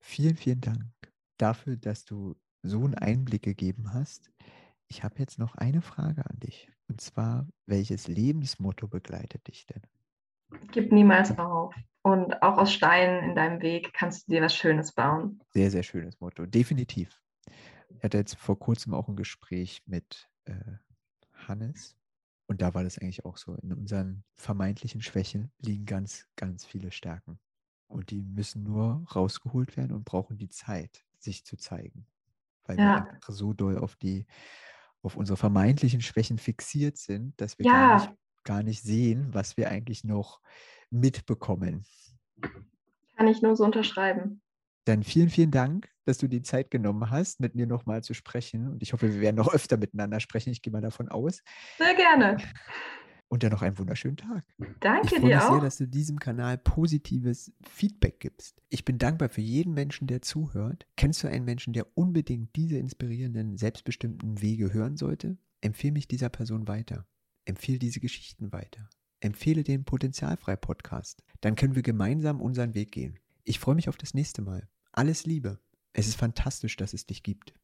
vielen, 0.00 0.36
vielen 0.36 0.60
Dank 0.60 0.84
dafür, 1.38 1.76
dass 1.76 2.04
du 2.04 2.36
so 2.62 2.84
einen 2.84 2.94
Einblick 2.94 3.42
gegeben 3.42 3.92
hast. 3.92 4.30
Ich 4.88 5.02
habe 5.02 5.18
jetzt 5.18 5.38
noch 5.38 5.54
eine 5.56 5.82
Frage 5.82 6.24
an 6.28 6.38
dich. 6.38 6.70
Und 6.88 7.00
zwar, 7.00 7.48
welches 7.66 8.08
Lebensmotto 8.08 8.86
begleitet 8.88 9.46
dich 9.48 9.66
denn? 9.66 9.82
Gib 10.70 10.92
niemals 10.92 11.36
auf. 11.38 11.74
Und 12.02 12.42
auch 12.42 12.58
aus 12.58 12.72
Steinen 12.72 13.30
in 13.30 13.34
deinem 13.34 13.62
Weg 13.62 13.94
kannst 13.94 14.28
du 14.28 14.32
dir 14.32 14.42
was 14.42 14.54
Schönes 14.54 14.92
bauen. 14.92 15.40
Sehr, 15.50 15.70
sehr 15.70 15.82
schönes 15.82 16.20
Motto. 16.20 16.44
Definitiv. 16.44 17.18
Ich 18.04 18.06
hatte 18.06 18.18
jetzt 18.18 18.36
vor 18.36 18.58
kurzem 18.58 18.92
auch 18.92 19.08
ein 19.08 19.16
Gespräch 19.16 19.82
mit 19.86 20.28
äh, 20.44 20.52
Hannes. 21.32 21.96
Und 22.46 22.60
da 22.60 22.74
war 22.74 22.84
das 22.84 22.98
eigentlich 22.98 23.24
auch 23.24 23.38
so. 23.38 23.54
In 23.54 23.72
unseren 23.72 24.24
vermeintlichen 24.34 25.00
Schwächen 25.00 25.50
liegen 25.58 25.86
ganz, 25.86 26.26
ganz 26.36 26.66
viele 26.66 26.92
Stärken. 26.92 27.38
Und 27.88 28.10
die 28.10 28.20
müssen 28.20 28.62
nur 28.62 29.06
rausgeholt 29.16 29.78
werden 29.78 29.92
und 29.92 30.04
brauchen 30.04 30.36
die 30.36 30.50
Zeit, 30.50 31.02
sich 31.18 31.46
zu 31.46 31.56
zeigen. 31.56 32.06
Weil 32.66 32.78
ja. 32.78 32.84
wir 32.84 33.10
einfach 33.14 33.32
so 33.32 33.54
doll 33.54 33.78
auf 33.78 33.96
die, 33.96 34.26
auf 35.00 35.16
unsere 35.16 35.38
vermeintlichen 35.38 36.02
Schwächen 36.02 36.36
fixiert 36.36 36.98
sind, 36.98 37.40
dass 37.40 37.58
wir 37.58 37.64
ja. 37.64 37.72
gar, 37.72 37.94
nicht, 37.94 38.18
gar 38.42 38.62
nicht 38.62 38.82
sehen, 38.82 39.32
was 39.32 39.56
wir 39.56 39.70
eigentlich 39.70 40.04
noch 40.04 40.42
mitbekommen. 40.90 41.86
Kann 43.16 43.28
ich 43.28 43.40
nur 43.40 43.56
so 43.56 43.64
unterschreiben. 43.64 44.42
Dann 44.84 45.02
vielen, 45.04 45.30
vielen 45.30 45.50
Dank, 45.50 45.93
dass 46.04 46.18
du 46.18 46.28
die 46.28 46.42
Zeit 46.42 46.70
genommen 46.70 47.10
hast, 47.10 47.40
mit 47.40 47.54
mir 47.54 47.66
nochmal 47.66 48.02
zu 48.02 48.14
sprechen. 48.14 48.68
Und 48.68 48.82
ich 48.82 48.92
hoffe, 48.92 49.12
wir 49.12 49.20
werden 49.20 49.36
noch 49.36 49.52
öfter 49.52 49.76
miteinander 49.76 50.20
sprechen. 50.20 50.50
Ich 50.50 50.62
gehe 50.62 50.72
mal 50.72 50.80
davon 50.80 51.08
aus. 51.08 51.42
Sehr 51.78 51.94
gerne. 51.94 52.36
Und 53.28 53.42
dann 53.42 53.50
noch 53.50 53.62
einen 53.62 53.78
wunderschönen 53.78 54.16
Tag. 54.16 54.44
Danke 54.80 55.16
ich 55.16 55.22
dir 55.22 55.42
auch. 55.42 55.52
sehr, 55.52 55.60
dass 55.60 55.78
du 55.78 55.88
diesem 55.88 56.18
Kanal 56.18 56.58
positives 56.58 57.52
Feedback 57.68 58.20
gibst. 58.20 58.62
Ich 58.68 58.84
bin 58.84 58.98
dankbar 58.98 59.28
für 59.28 59.40
jeden 59.40 59.74
Menschen, 59.74 60.06
der 60.06 60.22
zuhört. 60.22 60.86
Kennst 60.96 61.22
du 61.24 61.28
einen 61.28 61.44
Menschen, 61.44 61.72
der 61.72 61.86
unbedingt 61.96 62.54
diese 62.54 62.76
inspirierenden, 62.76 63.56
selbstbestimmten 63.56 64.40
Wege 64.40 64.72
hören 64.72 64.96
sollte? 64.96 65.38
Empfehle 65.62 65.94
mich 65.94 66.06
dieser 66.06 66.28
Person 66.28 66.68
weiter. 66.68 67.06
Empfehle 67.46 67.78
diese 67.78 68.00
Geschichten 68.00 68.52
weiter 68.52 68.88
empfehle 69.24 69.64
den 69.64 69.84
Potenzialfrei 69.84 70.54
Podcast. 70.56 71.24
Dann 71.40 71.56
können 71.56 71.74
wir 71.74 71.82
gemeinsam 71.82 72.40
unseren 72.40 72.74
Weg 72.74 72.92
gehen. 72.92 73.18
Ich 73.44 73.58
freue 73.58 73.74
mich 73.74 73.88
auf 73.88 73.96
das 73.96 74.12
nächste 74.12 74.42
Mal. 74.42 74.68
Alles 74.92 75.24
Liebe. 75.24 75.63
Es 75.96 76.08
ist 76.08 76.16
fantastisch, 76.16 76.76
dass 76.76 76.92
es 76.92 77.06
dich 77.06 77.22
gibt. 77.22 77.54